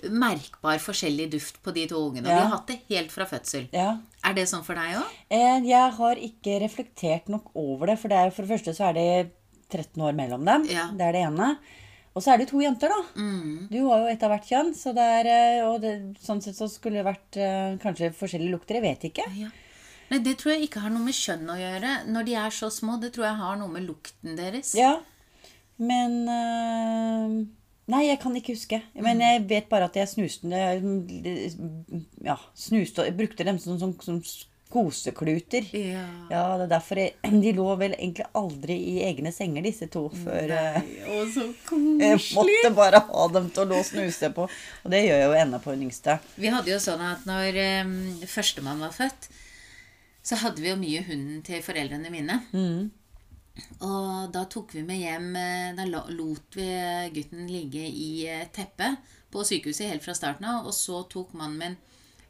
merkbar 0.09 0.79
forskjellig 0.79 1.31
duft 1.33 1.59
på 1.63 1.73
de 1.75 1.87
to 1.91 1.97
ungene. 2.11 2.27
Og 2.27 2.33
Ja. 2.33 2.37
de 2.39 2.47
har 2.49 2.57
hatt 2.59 2.67
det 2.67 2.81
helt 2.89 3.11
fra 3.13 3.25
fødsel. 3.27 3.69
Ja. 3.73 3.99
Er 4.25 4.35
det 4.35 4.47
sånn 4.49 4.65
for 4.65 4.75
deg 4.75 4.97
òg? 4.97 5.05
Eh, 5.31 5.61
Jeg 5.67 5.93
har 5.93 6.15
ikke 6.17 6.61
reflektert 6.61 7.29
nok 7.29 7.51
over 7.55 7.87
det, 7.87 7.99
for 7.99 8.09
det 8.09 8.17
er, 8.19 8.31
for 8.31 8.43
det 8.47 8.51
første 8.59 8.75
så 8.77 8.89
er 8.91 8.93
det 8.95 9.31
13 9.71 10.03
år 10.03 10.15
mellom 10.15 10.45
dem. 10.45 10.65
Ja. 10.69 10.89
Det 10.91 11.01
er 11.01 11.13
det 11.13 11.23
ene. 11.27 11.59
Og 12.17 12.23
så 12.23 12.33
er 12.35 12.39
det 12.39 12.49
to 12.49 12.59
jenter, 12.59 12.89
da. 12.89 13.03
Du 13.71 13.89
har 13.89 13.99
jo 14.01 14.07
ett 14.11 14.23
av 14.23 14.31
hvert 14.33 14.49
kjønn, 14.49 14.75
så 14.75 14.93
det 14.93 14.99
er, 14.99 15.27
eh, 15.61 15.65
og 15.65 15.81
det, 15.81 16.17
sånn 16.19 16.43
sett 16.43 16.57
så 16.57 16.69
skulle 16.69 16.99
det 17.03 17.07
vært 17.07 17.37
eh, 17.39 17.77
kanskje 17.79 18.11
forskjellige 18.13 18.51
lukter. 18.51 18.75
Jeg 18.75 18.83
vet 18.83 19.05
ikke. 19.13 19.27
Ja. 19.39 19.49
Nei, 20.11 20.19
Det 20.19 20.37
tror 20.39 20.55
jeg 20.59 20.69
ikke 20.69 20.81
har 20.81 20.91
noe 20.91 21.05
med 21.05 21.15
kjønn 21.15 21.47
å 21.47 21.55
gjøre. 21.57 22.07
Når 22.09 22.25
de 22.27 22.35
er 22.35 22.51
så 22.51 22.67
små, 22.69 23.01
det 23.01 23.13
tror 23.13 23.27
jeg 23.27 23.37
har 23.37 23.57
noe 23.57 23.69
med 23.69 23.87
lukten 23.87 24.35
deres. 24.37 24.75
Ja, 24.75 24.99
men 25.79 26.29
eh, 26.29 27.47
Nei, 27.91 28.05
jeg 28.07 28.21
kan 28.23 28.37
ikke 28.39 28.55
huske. 28.55 28.79
Men 29.03 29.21
jeg 29.25 29.43
vet 29.51 29.69
bare 29.73 29.89
at 29.91 29.97
jeg 29.99 30.09
snuste 30.13 30.49
det- 30.51 31.57
Ja, 32.25 32.37
snuste 32.55 33.05
Jeg 33.09 33.17
brukte 33.19 33.45
dem 33.45 33.59
som, 33.59 33.79
som, 33.81 33.95
som 34.01 34.21
kosekluter. 34.71 35.65
Ja. 35.75 36.05
Ja, 36.31 36.43
det 36.61 36.69
er 36.69 36.71
derfor 36.77 37.01
jeg, 37.01 37.15
De 37.43 37.53
lå 37.57 37.67
vel 37.81 37.97
egentlig 37.97 38.27
aldri 38.39 38.77
i 38.93 38.95
egne 39.09 39.33
senger, 39.35 39.65
disse 39.67 39.89
to, 39.91 40.05
før 40.15 40.47
Nei, 40.53 40.85
Å, 41.11 41.25
så 41.35 41.49
Jeg 42.05 42.21
måtte 42.37 42.71
bare 42.77 43.01
ha 43.09 43.27
dem 43.35 43.49
til 43.51 43.65
å 43.65 43.71
lå 43.73 43.81
snuse 43.87 44.31
på. 44.37 44.47
Og 44.85 44.95
det 44.95 45.03
gjør 45.09 45.19
jeg 45.19 45.27
jo 45.27 45.37
ennå 45.43 45.61
på 45.65 45.75
hun 45.75 45.83
yngste. 45.89 46.21
Vi 46.39 46.53
hadde 46.55 46.71
jo 46.71 46.79
sånn 46.83 47.03
at 47.03 47.27
når 47.29 47.59
um, 47.83 47.97
førstemann 48.31 48.83
var 48.87 48.95
født, 48.95 49.27
så 50.23 50.37
hadde 50.45 50.61
vi 50.63 50.69
jo 50.71 50.79
mye 50.79 51.03
hunden 51.09 51.43
til 51.43 51.63
foreldrene 51.65 52.11
mine. 52.13 52.39
Og 53.87 54.33
da 54.35 54.45
tok 54.51 54.75
vi 54.75 54.83
med 54.87 55.01
hjem 55.01 55.31
eh, 55.37 55.71
Da 55.79 55.87
lot 55.87 56.57
vi 56.57 56.69
gutten 57.15 57.47
ligge 57.51 57.83
i 57.87 58.27
eh, 58.29 58.47
teppet 58.53 58.99
på 59.31 59.45
sykehuset 59.47 59.89
helt 59.89 60.05
fra 60.05 60.15
starten 60.17 60.47
av. 60.51 60.67
Og 60.67 60.75
så 60.75 61.03
tok 61.11 61.33
mannen 61.39 61.59
min 61.59 61.77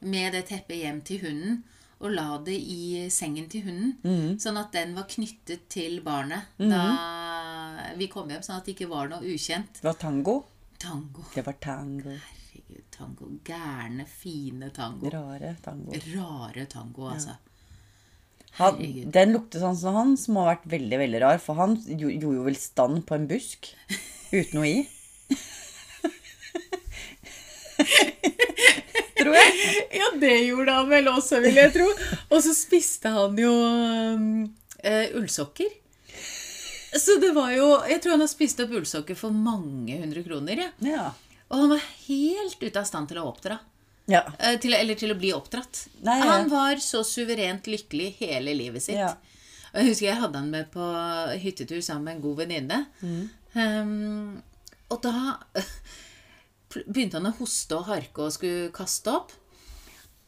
med 0.01 0.33
det 0.33 0.47
teppet 0.49 0.81
hjem 0.81 1.03
til 1.05 1.21
hunden 1.27 1.63
og 2.01 2.15
la 2.15 2.39
det 2.41 2.55
i 2.57 3.09
sengen 3.13 3.49
til 3.53 3.67
hunden. 3.67 4.39
Sånn 4.41 4.57
at 4.57 4.73
den 4.73 4.95
var 4.97 5.05
knyttet 5.05 5.67
til 5.69 5.99
barnet 6.05 6.49
da 6.57 7.93
vi 7.99 8.09
kom 8.09 8.31
hjem. 8.33 8.41
Sånn 8.41 8.57
at 8.57 8.65
det 8.65 8.73
ikke 8.73 8.89
var 8.89 9.11
noe 9.13 9.21
ukjent. 9.21 9.83
Det 9.83 9.85
var 9.85 9.99
tango. 10.01 10.39
Tango. 10.81 11.27
Det 11.35 11.45
var 11.45 11.59
tango. 11.61 12.15
Herregud, 12.17 12.87
tango. 12.95 13.29
Gærne, 13.45 14.07
fine 14.09 14.71
tango. 14.73 15.13
Rare 15.13 15.53
tango. 15.61 15.93
Rare 16.15 16.65
tango, 16.73 17.11
altså. 17.13 17.37
Han, 18.59 18.81
den 19.15 19.33
lukte 19.37 19.61
sånn 19.63 19.79
som 19.79 19.97
han, 19.97 20.17
som 20.21 20.35
må 20.37 20.45
ha 20.45 20.55
vært 20.55 20.67
veldig, 20.73 20.99
veldig 21.05 21.21
rar. 21.23 21.39
For 21.43 21.59
han 21.61 21.79
gjorde 21.87 22.35
jo 22.37 22.47
vel 22.49 22.59
stand 22.61 23.05
på 23.09 23.17
en 23.17 23.29
busk 23.31 23.71
uten 24.35 24.59
noe 24.59 24.69
i. 24.69 24.79
Tror 29.21 29.37
jeg. 29.37 29.53
Ja, 30.01 30.09
det 30.21 30.37
gjorde 30.49 30.75
han 30.77 30.89
vel 30.91 31.11
også, 31.13 31.41
vil 31.45 31.57
jeg 31.61 31.73
tro. 31.75 31.89
Og 32.31 32.39
så 32.45 32.55
spiste 32.57 33.13
han 33.15 33.39
jo 33.41 33.53
um, 33.53 34.29
eh, 34.83 35.13
ullsokker. 35.19 35.71
Så 36.91 37.21
det 37.23 37.31
var 37.37 37.53
jo 37.55 37.67
Jeg 37.87 38.01
tror 38.03 38.17
han 38.17 38.25
har 38.25 38.31
spist 38.33 38.59
opp 38.65 38.73
ullsokker 38.75 39.15
for 39.19 39.31
mange 39.35 40.01
hundre 40.01 40.25
kroner. 40.27 40.65
Ja. 40.67 40.71
Ja. 40.83 41.11
Og 41.51 41.65
han 41.65 41.73
var 41.75 41.83
helt 42.07 42.63
ute 42.63 42.79
av 42.79 42.87
stand 42.87 43.11
til 43.11 43.19
å 43.23 43.29
oppdra. 43.31 43.59
Ja. 44.11 44.23
Eh, 44.39 44.59
til, 44.63 44.75
eller 44.77 44.99
til 44.99 45.15
å 45.15 45.19
bli 45.19 45.33
oppdratt. 45.37 45.85
Nei, 46.07 46.19
ja. 46.21 46.29
Han 46.35 46.51
var 46.53 46.81
så 46.85 47.03
suverent 47.07 47.69
lykkelig 47.71 48.13
hele 48.21 48.55
livet 48.59 48.85
sitt. 48.87 48.99
Ja. 48.99 49.15
Og 49.71 49.81
Jeg 49.81 49.93
husker 49.93 50.09
jeg 50.09 50.21
hadde 50.21 50.41
han 50.41 50.51
med 50.51 50.71
på 50.75 50.87
hyttetur 51.41 51.83
sammen 51.85 52.09
med 52.09 52.17
en 52.19 52.25
god 52.25 52.41
venninne. 52.43 52.81
Mm. 53.07 53.21
Um, 53.55 54.43
og 54.91 55.03
da 55.05 55.15
begynte 56.91 57.21
han 57.21 57.31
å 57.31 57.37
hoste 57.39 57.79
og 57.79 57.87
harke 57.91 58.27
og 58.27 58.35
skulle 58.35 58.73
kaste 58.75 59.15
opp. 59.15 59.35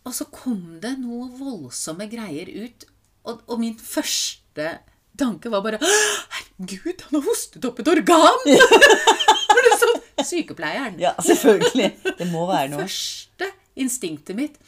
Og 0.07 0.15
så 0.15 0.27
kom 0.35 0.79
det 0.83 0.97
noe 0.99 1.29
voldsomme 1.39 2.09
greier 2.11 2.51
ut. 2.65 2.87
Og, 3.27 3.43
og 3.47 3.61
min 3.63 3.77
første 3.79 4.73
tanke 5.19 5.51
var 5.53 5.63
bare 5.63 5.79
Herregud, 5.83 7.05
han 7.07 7.19
har 7.19 7.27
hostet 7.27 7.67
opp 7.69 7.83
et 7.83 7.91
organ! 7.93 8.47
Sånn 9.83 9.99
Sykepleieren. 10.23 10.99
ja, 11.03 11.15
selvfølgelig. 11.25 11.89
Det 12.19 12.27
må 12.31 12.45
være 12.47 12.71
noe. 12.71 12.85
Første 12.85 13.49
instinktet 13.79 14.37
mitt. 14.39 14.59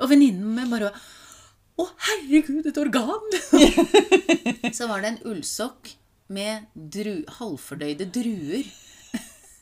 Og 0.00 0.10
venninnen 0.10 0.54
min 0.56 0.72
bare 0.72 0.92
Å, 1.74 1.88
herregud, 2.06 2.66
et 2.70 2.78
organ! 2.78 3.24
så 4.76 4.86
var 4.86 5.02
det 5.02 5.08
en 5.10 5.22
ullsokk 5.32 5.90
med 6.34 6.68
dru, 6.74 7.24
halvfordøyde 7.40 8.06
druer. 8.14 8.68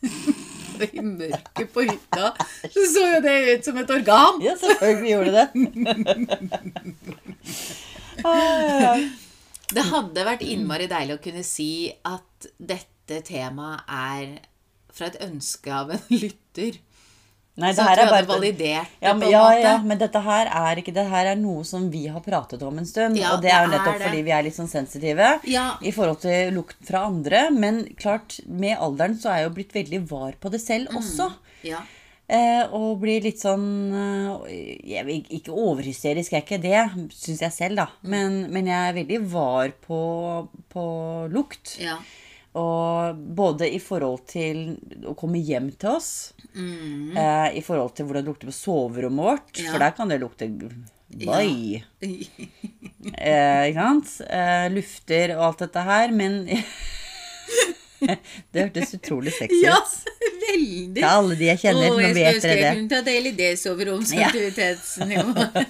I 0.83 1.01
mørket 1.05 1.69
på 1.73 1.83
hytta 1.85 2.31
så 2.73 2.83
så 2.91 3.03
jo 3.07 3.19
det 3.23 3.33
ut 3.47 3.67
som 3.67 3.77
et 3.81 3.91
organ. 3.93 4.39
Ja, 4.43 4.53
selvfølgelig 4.61 5.11
gjorde 5.13 5.33
det. 5.39 5.47
Ah. 8.23 8.99
Det 9.73 9.83
hadde 9.89 10.25
vært 10.27 10.43
innmari 10.45 10.85
deilig 10.87 11.15
å 11.17 11.21
kunne 11.23 11.41
si 11.43 11.89
at 12.05 12.45
dette 12.61 13.23
temaet 13.25 13.89
er 13.89 14.35
fra 14.93 15.09
et 15.09 15.17
ønske 15.25 15.73
av 15.73 15.95
en 15.95 16.03
lytter. 16.13 16.77
Nei, 17.55 17.69
det 17.69 17.77
Så 17.77 17.83
at 17.85 17.99
vi 17.99 18.05
hadde 18.07 18.27
validert 18.31 18.93
ja, 19.03 19.11
men, 19.13 19.29
ja, 19.29 19.41
ja, 19.61 19.73
men 19.85 19.99
dette 20.01 20.17
her 20.25 20.47
er 20.49 20.79
ikke 20.81 20.93
Det 20.95 21.03
her 21.11 21.27
er 21.35 21.35
noe 21.37 21.61
som 21.69 21.83
vi 21.93 22.07
har 22.09 22.23
pratet 22.25 22.63
om 22.65 22.79
en 22.81 22.87
stund. 22.89 23.19
Ja, 23.19 23.35
og 23.35 23.43
det 23.43 23.51
er 23.53 23.67
jo 23.67 23.73
nettopp 23.75 23.99
er 23.99 24.05
fordi 24.07 24.23
vi 24.25 24.33
er 24.33 24.41
litt 24.47 24.57
sånn 24.57 24.71
sensitive 24.71 25.27
i 25.45 25.91
forhold 25.93 26.23
til 26.23 26.49
lukten 26.55 26.87
fra 26.87 27.03
andre. 27.05 27.43
Men 27.53 27.83
klart, 27.99 28.39
med 28.47 28.73
alderen 28.81 29.19
så 29.21 29.29
er 29.29 29.43
jeg 29.43 29.49
jo 29.51 29.53
blitt 29.59 29.75
veldig 29.77 30.01
var 30.09 30.39
på 30.41 30.49
det 30.49 30.61
selv 30.65 30.89
Mm. 30.89 30.97
også. 30.97 31.29
Ja. 31.63 31.83
Eh, 32.33 32.63
og 32.73 33.01
blir 33.03 33.21
litt 33.21 33.37
sånn 33.43 33.63
eh, 34.47 34.79
jeg, 34.87 35.25
Ikke 35.37 35.51
overhysterisk, 35.53 36.33
er 36.33 36.41
ikke 36.41 36.61
det, 36.63 36.81
syns 37.13 37.41
jeg 37.43 37.51
selv, 37.53 37.75
da. 37.83 37.87
Men, 38.01 38.47
men 38.49 38.65
jeg 38.71 38.89
er 38.89 38.97
veldig 38.97 39.19
var 39.29 39.73
på, 39.85 40.01
på 40.73 40.85
lukt. 41.29 41.77
Ja. 41.83 41.99
Og 42.55 43.15
både 43.35 43.65
i 43.73 43.79
forhold 43.81 44.27
til 44.29 44.75
å 45.09 45.15
komme 45.17 45.39
hjem 45.41 45.71
til 45.81 45.95
oss, 45.95 46.33
eh, 46.53 47.49
i 47.57 47.61
forhold 47.65 47.95
til 47.97 48.05
hvordan 48.05 48.21
det 48.23 48.29
lukter 48.29 48.51
på 48.51 48.53
soverommet 48.53 49.25
vårt, 49.25 49.57
Ja. 49.63 49.71
for 49.71 49.79
der 49.81 49.91
kan 49.97 50.09
det 50.13 50.19
lukte 50.21 50.51
Vai. 51.25 51.83
Eh, 53.13 53.67
ikke 53.67 53.75
sant? 53.83 54.11
Eh, 54.31 54.69
lufter 54.71 55.33
og 55.35 55.41
alt 55.49 55.59
dette 55.65 55.81
her, 55.83 56.11
men 56.15 56.37
Det 58.53 58.59
hørtes 58.67 58.93
utrolig 58.97 59.33
sexy 59.35 59.61
Ja, 59.63 59.77
veldig. 60.43 61.01
Er 61.03 61.07
alle 61.09 61.35
de 61.39 61.45
jeg 61.49 61.59
kjenner, 61.63 61.87
Å, 61.87 61.93
nå 61.93 61.99
jeg 62.01 62.11
skulle 62.13 62.33
ønske 62.33 62.53
jeg 62.59 62.77
kunne 62.77 62.91
ta 62.93 63.01
del 63.07 63.23
i 63.29 63.33
det 63.37 63.51
soveromsaktivitetsnivået. 63.61 65.51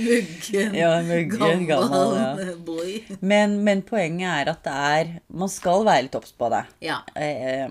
Muggen, 0.00 0.74
Ja, 0.74 0.90
muggen, 1.02 1.64
gammel, 1.66 2.14
ja. 2.16 2.54
boy. 2.64 2.92
Men, 3.20 3.58
men 3.66 3.82
poenget 3.86 4.28
er 4.30 4.50
at 4.52 4.62
det 4.64 4.74
er 4.74 5.10
Man 5.28 5.50
skal 5.52 5.84
være 5.86 6.06
litt 6.06 6.16
obs 6.18 6.32
på 6.38 6.48
det. 6.52 6.62
Ja. 6.86 7.00
Eh, 7.18 7.66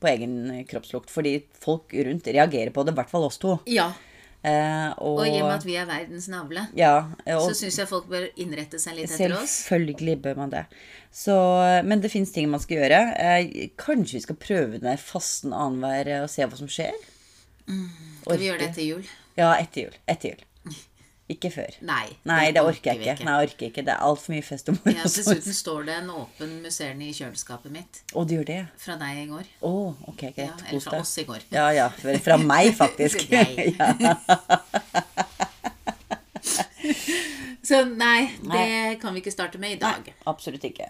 på 0.00 0.10
egen 0.12 0.36
kroppslukt. 0.70 1.10
Fordi 1.12 1.34
folk 1.62 1.92
rundt 2.06 2.26
reagerer 2.32 2.72
på 2.74 2.84
det, 2.86 2.94
i 2.94 2.98
hvert 3.00 3.12
fall 3.12 3.26
oss 3.28 3.38
to. 3.42 3.58
ja. 3.70 3.90
Eh, 4.46 4.90
og, 5.02 5.22
Og 5.22 5.26
i 5.26 5.40
og 5.40 5.48
med 5.48 5.56
at 5.56 5.64
vi 5.66 5.74
er 5.80 5.86
verdens 5.88 6.28
navle, 6.30 6.66
ja, 6.78 7.08
og, 7.34 7.48
så 7.48 7.56
syns 7.58 7.80
jeg 7.80 7.88
folk 7.90 8.06
bør 8.10 8.28
innrette 8.38 8.78
seg 8.78 8.94
litt 8.98 9.10
etter 9.10 9.34
oss. 9.34 9.56
Selvfølgelig 9.64 10.16
bør 10.22 10.38
man 10.38 10.52
det. 10.52 10.64
Så, 11.10 11.34
men 11.88 12.02
det 12.04 12.12
fins 12.12 12.30
ting 12.34 12.50
man 12.52 12.62
skal 12.62 12.82
gjøre. 12.82 13.00
Eh, 13.18 13.70
kanskje 13.80 14.20
vi 14.20 14.24
skal 14.26 14.38
prøve 14.38 14.82
den 14.82 15.00
fasten 15.00 15.56
annenhver 15.56 16.12
eh, 16.12 16.22
og 16.26 16.30
se 16.30 16.46
hva 16.46 16.60
som 16.60 16.70
skjer? 16.70 16.94
Skal 17.66 18.38
vi 18.38 18.50
gjøre 18.50 18.62
det 18.62 18.70
etter 18.70 18.86
jul? 18.86 19.08
Ja, 19.36 19.54
etter 19.58 19.88
jul. 19.88 19.96
Etter 20.06 20.34
jul. 20.36 20.45
Ikke 21.26 21.50
før. 21.50 21.74
Nei. 21.82 22.04
Nei, 22.28 22.52
det 22.54 22.62
orker 22.62 22.92
jeg 22.92 23.00
ikke. 23.02 23.24
Nei, 23.26 23.32
jeg 23.34 23.48
orker 23.48 23.66
ikke. 23.66 23.82
Det 23.88 23.92
er 23.96 24.02
altfor 24.06 24.30
mye 24.36 24.44
fest 24.46 24.68
og 24.70 24.76
moro. 24.76 24.92
Ja, 24.94 25.08
dessuten 25.10 25.56
står 25.56 25.80
det 25.88 25.96
en 25.98 26.10
åpen 26.14 26.52
musserende 26.62 27.08
i 27.08 27.14
kjøleskapet 27.16 27.72
mitt 27.74 27.98
Å, 28.14 28.22
du 28.22 28.36
gjør 28.36 28.46
det? 28.46 28.60
fra 28.78 28.94
deg 29.00 29.24
i 29.24 29.26
går. 29.32 29.48
Å, 29.66 29.72
ok, 30.12 30.22
greit. 30.22 30.44
Ja, 30.44 30.54
eller 30.70 30.84
fra 30.84 31.00
oss 31.02 31.16
i 31.18 31.24
går. 31.26 31.48
Ja, 31.50 31.66
ja. 31.74 31.88
Fra 32.22 32.38
meg, 32.38 32.70
faktisk. 32.82 33.26
Ja. 33.30 33.90
Så 37.66 37.80
nei, 37.88 38.28
det 38.46 39.00
kan 39.02 39.10
vi 39.10 39.18
ikke 39.24 39.32
starte 39.34 39.58
med 39.58 39.72
i 39.74 39.78
dag. 39.80 40.06
Absolutt 40.30 40.62
ikke. 40.68 40.86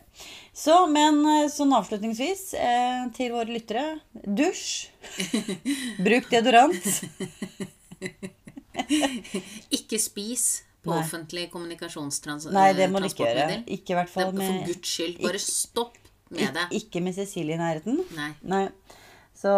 Så, 0.52 0.74
men 0.92 1.22
eh, 1.24 1.46
sånn 1.48 1.72
avslutningsvis 1.72 2.50
eh, 2.60 3.06
til 3.16 3.32
våre 3.32 3.48
lyttere. 3.48 3.86
Dusj. 4.12 4.90
Bruk 6.04 6.28
deodorant. 6.28 6.92
Ikke 9.78 9.98
spis 10.02 10.46
på 10.86 10.92
Nei. 10.92 11.00
offentlig 11.02 11.48
kommunikasjonstransportmiddel. 11.52 12.58
Nei, 12.60 12.72
det 12.78 12.90
må 12.92 13.02
du 13.02 13.08
ikke 13.10 13.26
gjøre. 13.26 13.62
Ikke 13.74 13.94
i 13.94 13.98
hvert 13.98 14.12
fall 14.12 14.30
For 14.30 14.38
med 14.38 14.66
guds 14.68 14.92
skyld, 14.96 15.16
bare 15.24 15.40
stopp 15.42 15.96
med 16.30 16.54
det. 16.54 16.66
Ikke 16.78 17.02
med 17.02 17.16
Cecilie 17.16 17.56
i 17.56 17.60
nærheten. 17.60 17.98
Nei. 18.18 18.30
Nei. 18.46 18.64
Så 19.36 19.50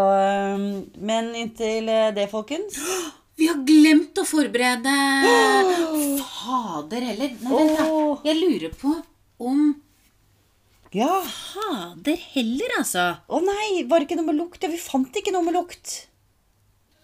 Men 0.98 1.28
inntil 1.38 1.86
eh, 1.92 2.08
det, 2.16 2.24
folkens 2.32 2.74
Vi 3.38 3.46
har 3.46 3.60
glemt 3.62 4.18
å 4.18 4.24
forberede 4.26 4.94
Fader 6.32 7.04
heller. 7.12 7.36
Nei, 7.44 7.52
vent, 7.52 7.76
da. 7.78 7.84
Jeg 8.26 8.40
lurer 8.40 8.74
på 8.80 8.96
om 9.46 9.60
Ja. 10.96 11.20
Fader 11.28 12.18
heller, 12.32 12.74
altså. 12.80 13.04
Å 13.28 13.40
nei, 13.44 13.84
var 13.86 14.00
det 14.02 14.08
ikke 14.08 14.18
noe 14.18 14.30
med 14.32 14.40
lukt? 14.40 14.64
Ja, 14.64 14.72
vi 14.72 14.80
fant 14.82 15.14
ikke 15.20 15.34
noe 15.36 15.46
med 15.46 15.54
lukt. 15.54 15.94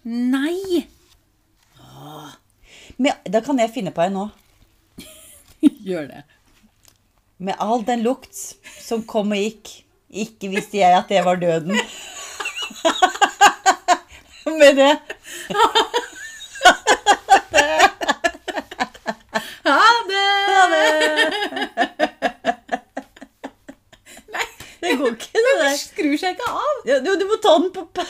Nei. 0.05 0.83
Men, 2.97 3.11
da 3.31 3.41
kan 3.45 3.59
jeg 3.59 3.71
finne 3.75 3.91
på 3.95 4.01
en 4.05 4.13
nå. 4.19 4.25
Gjør 5.87 6.05
det. 6.11 6.21
Med 7.37 7.55
all 7.59 7.81
den 7.87 8.03
lukt 8.05 8.35
som 8.81 9.03
kom 9.09 9.31
og 9.35 9.39
gikk, 9.41 9.71
ikke 10.15 10.49
visste 10.53 10.77
jeg 10.79 10.95
at 10.95 11.09
det 11.11 11.23
var 11.25 11.35
døden. 11.41 11.75
Med 14.45 14.75
det 14.79 14.91
Ha 19.65 19.81
det! 20.09 21.35
Det 24.81 24.97
går 24.99 25.07
ikke, 25.15 25.31
det 25.33 25.53
der. 25.59 25.71
Skrur 25.79 26.17
seg 26.21 26.35
ikke 26.35 26.49
av. 26.51 26.75
Ja, 26.85 26.99
du, 27.01 27.09
du 27.17 27.25
må 27.29 27.39
ta 27.41 27.55
den 27.57 27.71
på 27.73 27.81
pa- 27.95 28.05